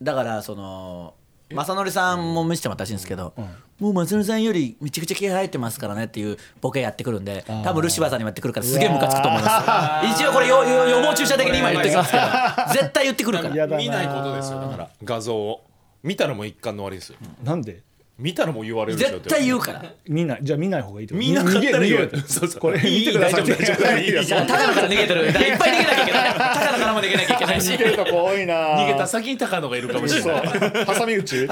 [0.00, 1.14] い、だからその
[1.50, 3.32] 正則さんも見せてもらったらしいんですけど、
[3.78, 12.24] もう正則さんよりめちゃくちゃ気合入ってますからねっていうボケやってくるんで多分ルシファーさんにもやってくるからすげえムカつくと思います一応これ予防注射的に今言ってきますけど
[12.72, 13.66] 絶対言ってくるから。
[13.76, 14.90] 見ないことですよだから。
[15.04, 15.64] 画像を。
[16.02, 17.16] 見たらもう一貫の終わりですよ。
[17.44, 17.82] なんで？
[18.18, 19.84] 見たらもう言われるでしょ絶対言うから。
[20.08, 20.40] 見ない。
[20.40, 21.26] じゃあ見ない方がいいってこと？
[21.26, 22.20] 見なかったら逃げ言う逃げ。
[22.26, 22.60] そうそう。
[22.60, 23.82] これ見てくださいいい大丈夫。
[23.82, 23.98] 大丈夫。
[23.98, 25.26] いいいやじゃあ高野から逃げてる。
[25.26, 27.72] だからいっぱい逃げなきゃいけない高野からも逃げなきゃいけないし。
[27.72, 28.54] 逃げるとこ多いな。
[28.54, 30.86] 逃げた先に高野がいるかもしれない。
[30.86, 31.48] 挟み撃ち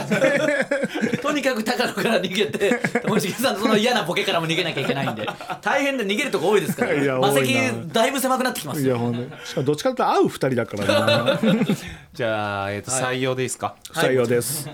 [1.20, 5.28] とにかく高野から逃げてともしげさんのその嫌なボケからも逃げなきゃいけないんで。
[5.60, 6.94] 大変で逃げるとこ多いですから。
[6.94, 7.54] いや魔石
[7.92, 11.34] だいぶ狭くなってきますよいやほんでしかもどっちかというと会う二人だから。
[11.34, 11.40] な
[12.14, 14.70] じゃあ、えー、と採用でいいですか、不採用です。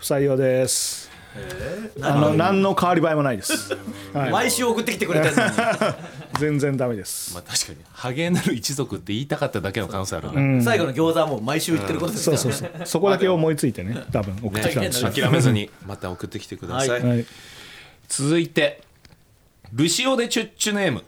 [0.00, 1.07] 不 採用です
[2.00, 3.74] あの何の変わり映えもないです。
[4.12, 5.52] は い毎週送ってきてくれてるのに。
[6.38, 7.34] 全然ダメです。
[7.34, 7.78] まあ、確かに。
[7.92, 12.42] ハゲなる一族って言いたかっただけの可能性あるね,、最後の餃子はもう毎週言ってることですからね。
[12.42, 12.86] そうそうそう。
[12.86, 14.04] そこだけ思いついてね。
[14.12, 17.02] 多分送ってきたんですよ、諦めずにまた送ってきてください、はい。
[17.02, 17.26] はい、
[18.08, 18.82] 続いて
[19.72, 21.04] ルシオでチュッチュネーム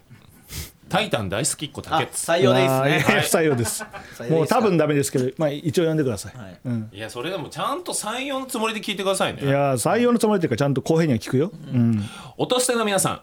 [0.91, 3.84] タイタン大好きっ子あ竹内採用でいいですねいや不採用です。
[4.28, 6.59] もう多分ダメですけどまあ一応読んでください、はい。
[6.64, 6.91] うん。
[6.93, 9.43] いやそれでもちゃんと採用のつもりで聞いてくださいね。
[9.43, 12.05] いや採用のつもりっていうかちゃんと公平には聞くよ、うん。
[12.36, 13.22] 落としての皆さん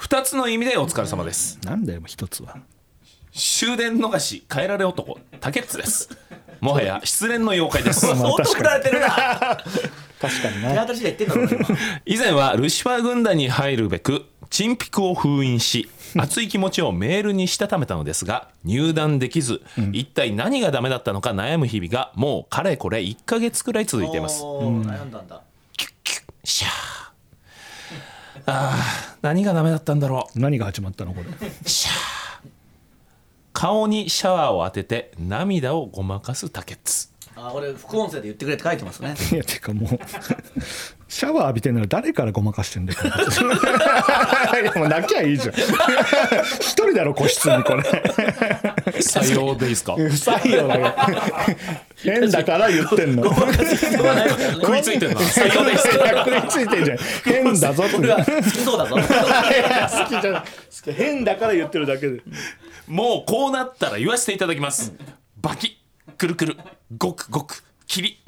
[0.00, 1.60] 2つの意味でお疲れ様です。
[1.62, 2.56] なんだよ一つは。
[3.32, 6.08] 終電逃し変えられ男竹内です。
[6.60, 8.06] もはや失恋の妖怪です。
[8.06, 9.08] 相当振られてるな。
[10.20, 11.78] 確かに手な当たり次第言ってんだろうな今。
[12.06, 24.42] 以前はルシファー軍団に入るべくチンピクを封印し 熱い気持ちをメールにしたためたのですが入団できず、一体何がダメだったのか悩む日々がもうかれこれ1ヶ月くらい続いています。
[24.42, 25.42] おー悩んだんだ。
[25.76, 26.70] キュッキュッシャー。
[28.46, 31.28] あー何がダメだったんだろ何が始まったのこれ。
[31.28, 32.48] うシャー。
[33.52, 39.14] 顔にシャワーを当てて涙をごまかす竹内あ俺副音声で言ってくれって書いてますね。
[39.32, 39.98] いやてかもう
[41.08, 42.98] シャワー浴びてんなら誰からごまかしてんだよ。
[44.60, 45.54] いやもう泣きゃいいじゃん。
[45.54, 47.82] 一人だろ個室にこれ。
[47.82, 49.94] 採用でいいですか？
[49.94, 50.94] 不採用だよ
[51.96, 53.24] 変だから言ってんの。
[53.24, 56.24] 食いついてんな採用でいいですか？
[56.26, 56.98] 食いついてんじゃん。
[57.24, 58.96] 変だぞってこれは好きそうだぞ。
[58.96, 59.00] 好
[60.04, 60.42] きじゃない。
[60.94, 62.20] 変だから言ってるだけで。
[62.86, 64.92] もうこうなったら言わせていただきます、
[65.40, 65.78] バキ
[66.16, 66.56] くるくる
[66.96, 68.18] ごくごくキリ、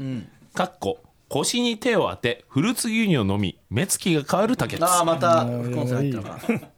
[0.54, 0.98] かっこ
[1.30, 6.70] 腰に手を当てフルーツ牛乳を飲み目つきが変わる竹ああまた副音声入ったのか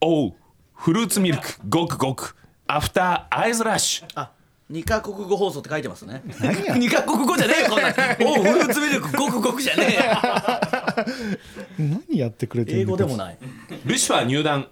[0.00, 0.34] おう
[0.74, 2.36] フルーツミルクごくごく。
[2.66, 4.32] アフターアイズラッシュあ
[4.68, 6.22] 二カ国語放送って書いてますね。
[6.76, 7.90] 二カ国語じゃねえよこんな。
[7.90, 7.92] ん
[8.26, 9.98] おうフルーツミルクごくごくじゃね
[11.78, 11.96] えよ。
[12.08, 13.38] 何やってくれてる英語でもない。
[13.84, 14.66] ルシファー入団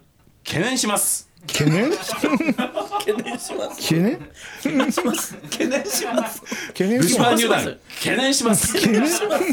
[0.45, 1.91] 懸念します懸念？
[1.91, 3.83] 懸念します。
[3.83, 4.19] 懸念？
[4.63, 5.37] 懸念します。
[5.37, 6.43] 懸念します。
[6.69, 8.75] 懸念します懸念します。
[8.79, 9.53] 懸念します。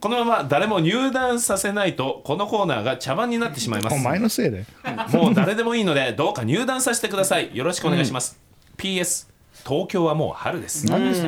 [0.00, 3.96] このまま誰も入団させないとこのコーナーが茶番になってしまいます。
[3.96, 4.64] お前のせいで
[5.12, 7.54] もう誰でもいいのでどうか入団させてください。
[7.54, 8.40] よろしくお願いします、
[8.78, 9.28] PS
[9.66, 10.86] 東京はもう春です。
[10.86, 11.20] 何で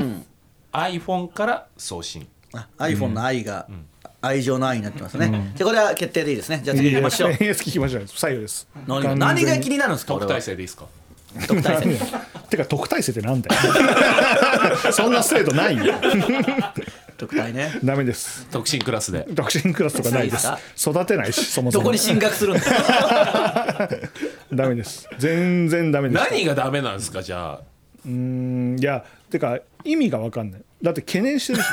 [0.73, 2.27] iPhone から送信。
[2.55, 3.67] あ iPhone の愛が
[4.23, 5.53] 愛情の愛になってますね。
[5.57, 6.61] じゃあこれは決定でいいですね。
[6.65, 7.31] じゃあ次行きましょう。
[7.33, 8.05] いや聞きましょう。
[8.05, 8.69] 採用です。
[8.87, 10.15] 何が何が気になるんですか？
[10.15, 10.87] 特待生でいいですか？
[11.49, 11.99] 特待生。
[12.49, 13.61] てか特待生ってなんだよ。
[14.93, 15.95] そんな制度ないよ。
[17.19, 17.79] 特待ね。
[17.83, 18.47] ダメです。
[18.51, 19.27] 特進クラスで。
[19.31, 20.49] 独身クラスとかないです。
[20.77, 21.85] 育てないしそもそも。
[21.85, 23.89] どこに進学するんだ？
[24.53, 25.09] ダメです。
[25.19, 27.23] 全然ダメです何がダメなんですか？
[27.23, 27.61] じゃあ。
[28.05, 28.79] うーん。
[28.79, 30.63] いやてか意味が分かんない。
[30.83, 31.67] だって懸念してるし。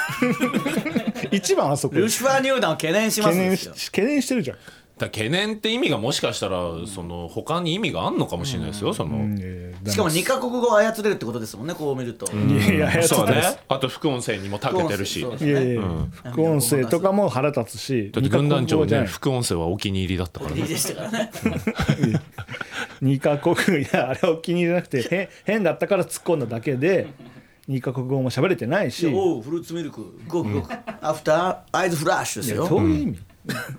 [1.32, 1.96] 一番あそこ。
[1.96, 4.58] ルシファー入団を懸念しま懸念すですよし懸念してるじゃん。
[4.58, 9.38] だから懸念って意味がもしかしたらその他に意味があんのかもしれないですよその、
[9.86, 12.30] しかも二カ国語を操れるってことですもんねこう見ると。
[12.34, 13.42] いやいや操そうね。
[13.70, 15.26] あと副音声にも長けてるし。
[16.32, 18.12] 副音声とかも腹立つし。
[18.12, 20.62] だって軍団長ね副音声はお気に入りだったからね。
[20.62, 21.32] いいでしたからね。
[23.02, 27.08] 二カ国いやあれはお気に入りじゃなくてへ変だったから突っ込んだだけで
[27.70, 29.06] 二カ国語も喋れてないし。
[29.06, 30.20] おうフルーツミルク。
[30.28, 30.74] ごくごく。
[31.02, 33.20] アフターアイズフラッシュですよどういう意味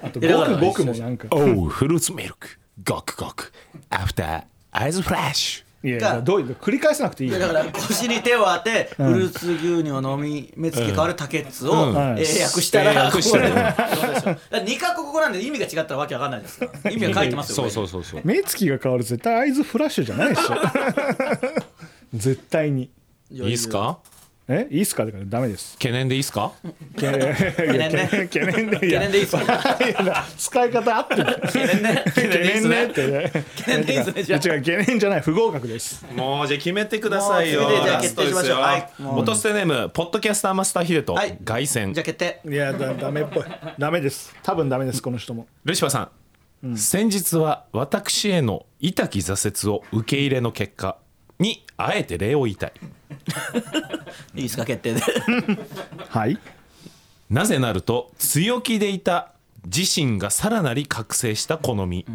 [0.01, 0.93] あとごくごくも。
[0.95, 1.26] なんか。
[1.32, 2.49] おうフルーツミルク。
[2.84, 3.53] ごくごく。
[3.91, 11.95] アフターアイズフラッシュいやいやどういう繰り返さなくていいだから腰に手を当て、フルーツ牛乳を飲み目つき変わる竹津を、うん。
[11.95, 13.11] はい英訳したら、したら。
[13.11, 16.91] これそうでしょだから二カ国語なんで意味が違ったらわけわかんないですから。
[16.93, 18.20] 意味が書いてますよそううそうそうそう。
[18.24, 20.55] 目つきが変わる絶対アイズフラッシュじゃないでしょ。
[22.14, 22.91] 絶対に
[23.31, 23.99] いいですか？
[24.53, 24.66] え？
[24.68, 25.07] いいっすか？
[25.07, 25.74] だからダメです。
[25.74, 26.51] 懸念でいいですか？
[26.97, 27.37] 懸念ね。
[27.53, 31.24] 懸念で懸念でいいっすか使い方合ってる。
[31.24, 32.03] 懸念ね。
[32.07, 33.31] 懸懸念ねってね。
[33.59, 36.05] 懸念でいいっすねじゃあ違う懸念じゃない不合格です。
[36.16, 37.68] もうじゃあ決めてくださいよ。
[37.85, 38.59] じゃあ決定しましょう。
[38.59, 38.91] はい。
[38.99, 41.39] 落とせネームポッドキャスターマスターヒデとはい。
[41.45, 43.45] 凱旋じゃあ決定いやだダメっぽい。
[43.78, 44.35] ダメです。
[44.43, 45.47] 多分ダメですこの人も。
[45.64, 46.11] ルシファーさ
[46.66, 50.97] ん、先日は私への痛き挫折を受け入れの結果。
[50.97, 51.10] に
[51.87, 52.72] あえて礼を言いたい。
[54.35, 55.01] いいですか決定で。
[56.09, 56.39] はい。
[57.28, 59.33] なぜなると強気でいた
[59.64, 62.07] 自身がさらなり覚醒した好み、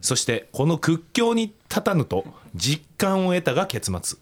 [0.00, 2.24] そしてこの屈強に立たぬと
[2.54, 4.18] 実感を得たが結末。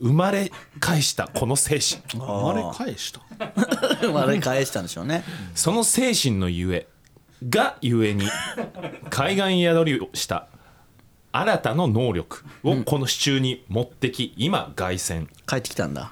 [0.00, 2.22] 生まれ返したこの精神。
[2.22, 3.20] あれ返した。
[4.00, 5.24] 生まれ返したんでしょうね。
[5.54, 6.86] その精神のゆえ
[7.48, 8.28] がゆえに
[9.08, 10.46] 海岸宿りをした
[11.32, 15.26] 新たな能力をこの支柱に持ってき今凱旋。
[15.46, 16.10] 帰ってきたんだ。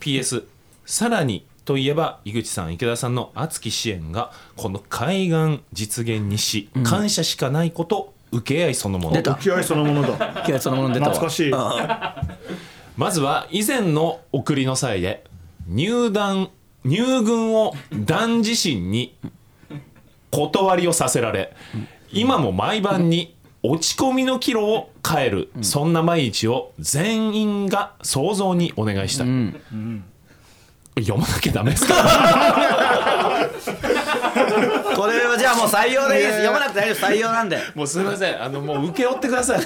[0.00, 0.44] PS
[0.84, 9.16] さらにといえば井口さん池田さんの熱き支援がこの海岸実現にし感謝しかないこと受け合いそのもの。
[9.16, 9.34] 出た。
[9.34, 10.42] 気合いそのものだ。
[10.46, 11.14] 気合そのもの出たわ。
[11.14, 11.52] 懐かしい。
[12.96, 15.24] まずは以前の送りの際で
[15.68, 16.50] 入団
[16.84, 19.16] 入軍を団自身に
[20.30, 21.54] 断りをさせられ
[22.12, 29.28] 今も毎晩に落ち込みのキロを変える、そんな毎日を全員が想像にお願いしたい、
[31.00, 31.94] 読まなきゃダメですか？
[34.96, 36.36] これはじゃあもう採用でいいです。
[36.42, 37.06] 読まなくて大丈夫。
[37.10, 37.58] 採用なんで。
[37.74, 38.42] もうすみません。
[38.42, 39.60] あのもう請け負ってください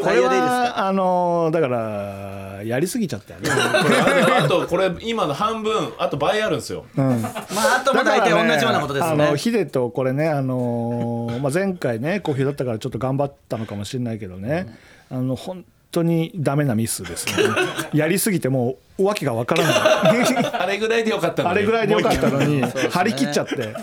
[0.00, 0.52] これ採用でいいですか？
[0.52, 3.48] はあのーだからやりすぎちゃったよね。
[3.50, 6.84] これあとこれ今の半分あと倍あるんですよ。
[6.94, 14.76] まああとも大体同じようなことですあねのヒデとこれね、あのーまあ、前回ね好評だったからちょっと頑張ったのかもしれないけどね、
[15.10, 17.32] あの本当にダメなミスですね。
[17.94, 19.74] やりすぎてもうわけがわからない。
[20.52, 21.54] あれぐらいでよかったのに。
[21.54, 23.74] あれぐらいでよかったのに張り切っちゃって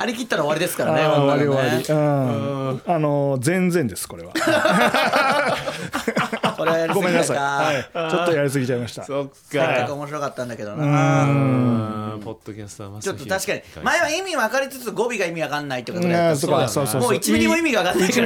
[0.00, 1.84] 張り切ったら終わりですからね終わり終わり、
[2.86, 4.32] あのー全然ですこれは
[6.60, 9.02] これはやりすごめんなさい、ぎたかはい、ちょっとやりすぎちゃいました。
[9.02, 11.24] そっせっかかく面白かったんだけどな。
[11.24, 12.20] うん。
[12.20, 18.20] ポッドキャスターちょっと確かに前は意味分かりつつ語尾が意味分かんないってことでやったうんそうそうそうもう1ミリも意味が分かんないか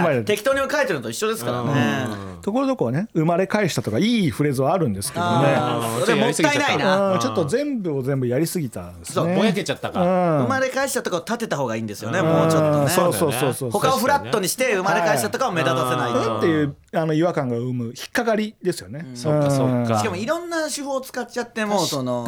[0.00, 2.32] ら適当に書いてるのと一緒ですからね。
[2.42, 5.56] ところどころね生まれ返したとかいいフレーズはあるんですけどね。
[6.00, 7.12] それもったいないな。
[7.12, 10.00] うんちょっと全部を全部やりすぎたんでぼやけちゃったか。
[10.00, 12.90] 生まれ返したとかを立てた方がいいんですよねもうちょっとね。
[12.90, 16.38] そうそうそうそう他をフラットにして生まれ返したとかを目立たせないと。
[16.38, 22.26] っていうあの違和感が生む引っかかりですよね、そっかそっかしかもいろんな手法を使っちゃってもその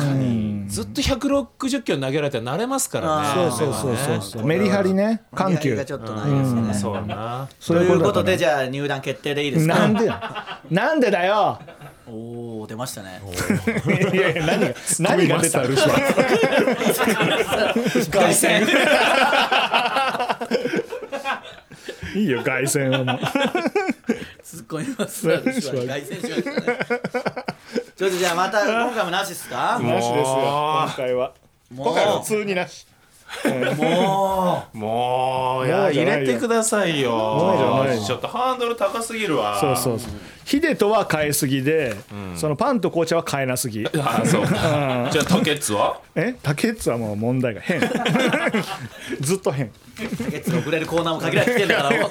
[0.68, 10.12] ずっと160キロ投げられたら慣れますからねそうそうそうそうそうメリハリね緩急がちょっとないですねそうなそういうということでじゃあ入団決定でいいですかなんで
[10.70, 11.59] なんでだよ
[12.07, 13.20] おお出ましたね
[14.14, 18.66] いやいや何が何が出たルシファー凱旋
[22.14, 23.18] いいよ凱旋はもう
[24.64, 25.26] っ込みます。
[25.28, 26.88] 凱旋しましたね。
[27.96, 29.78] ちょっとじゃあまた今回もなしですか？
[29.80, 31.32] なしですよ今回は。
[31.72, 31.86] もう。
[31.88, 32.86] 今回は普通になし
[33.76, 36.03] も もういやもういよ。
[36.03, 37.11] 入れてくださいよ。
[38.07, 39.59] ちょっとハードル高すぎるわ。
[39.61, 40.11] そうそうそう。
[40.45, 41.95] ヒデとは変えすぎで、
[42.37, 43.87] そのパンと紅茶は変えなすぎ。
[43.99, 44.43] あそう。
[44.43, 45.97] か じゃあタケッツは？
[46.14, 46.35] え？
[46.43, 47.80] 竹内はもう問題が変。
[49.20, 49.66] ずっと変。
[49.66, 49.70] う
[50.30, 52.11] 月遅れるコーナーも限られてきてんだからもう。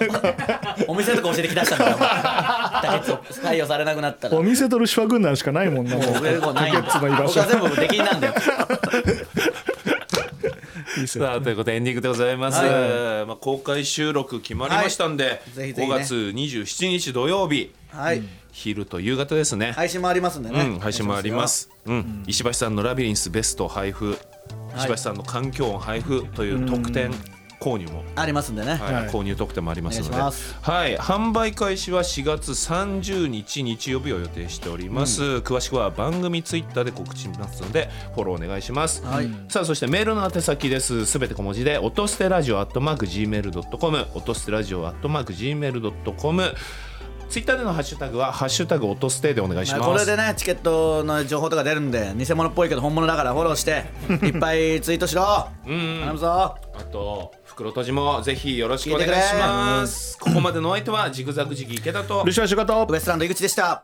[0.88, 4.38] お店とか教えてきだしたんだからもう月採用されなくなったら。
[4.38, 6.11] お店とルシファー軍団しかないもんなもう。
[6.13, 7.28] 遅れるコーナーないんだ竹内の居場所。
[7.28, 8.34] 僕は全部出禁なんだよ
[11.07, 15.51] さあということでエンディングでございます、はまあ、公開収録決まりましたんで、い。
[15.51, 15.85] ぜね。
[15.85, 17.73] 5月27日土曜日。
[17.89, 18.23] はい。
[18.51, 20.61] 昼と夕方ですね、配信もありますんでね。
[20.61, 21.69] うん、配信もあります。
[21.85, 24.15] うん、石橋さんのラビリンスベスト配布、
[24.77, 27.11] 石橋さんの環境音配布という特典
[27.64, 28.03] 購入も。
[28.16, 28.74] ありますんでね。
[28.74, 28.93] はい。
[28.93, 29.09] はい。
[29.09, 30.16] 購入特典もありますので。
[30.16, 39.30] はい、販売開始は4月30日日曜日を予定しております、詳しくは番組ツイッターで告知しますのでフォローお願いします、はい。
[39.47, 41.05] さあそしてメールの宛先です。
[41.05, 46.55] すべて小文字で音捨てラジオアットマーク Gmail.com 音捨てラジオアットマーク Gmail.com
[47.30, 53.86] ツイッターでのハッシュタグはハッシュタグ音捨てでお願いします、これでねチケットの情報とか出るんで偽物っぽいけど本物だからフォローして
[54.28, 55.47] いっぱいツイートしろ。
[55.66, 55.99] うん。
[56.01, 56.28] 頼むぞ。
[56.30, 60.17] あと袋閉じもぜひよろしくお願いします。
[60.17, 63.83] ここまでのお相手はジグザグジギ池田とルシファー仕事ウエストランド井口でした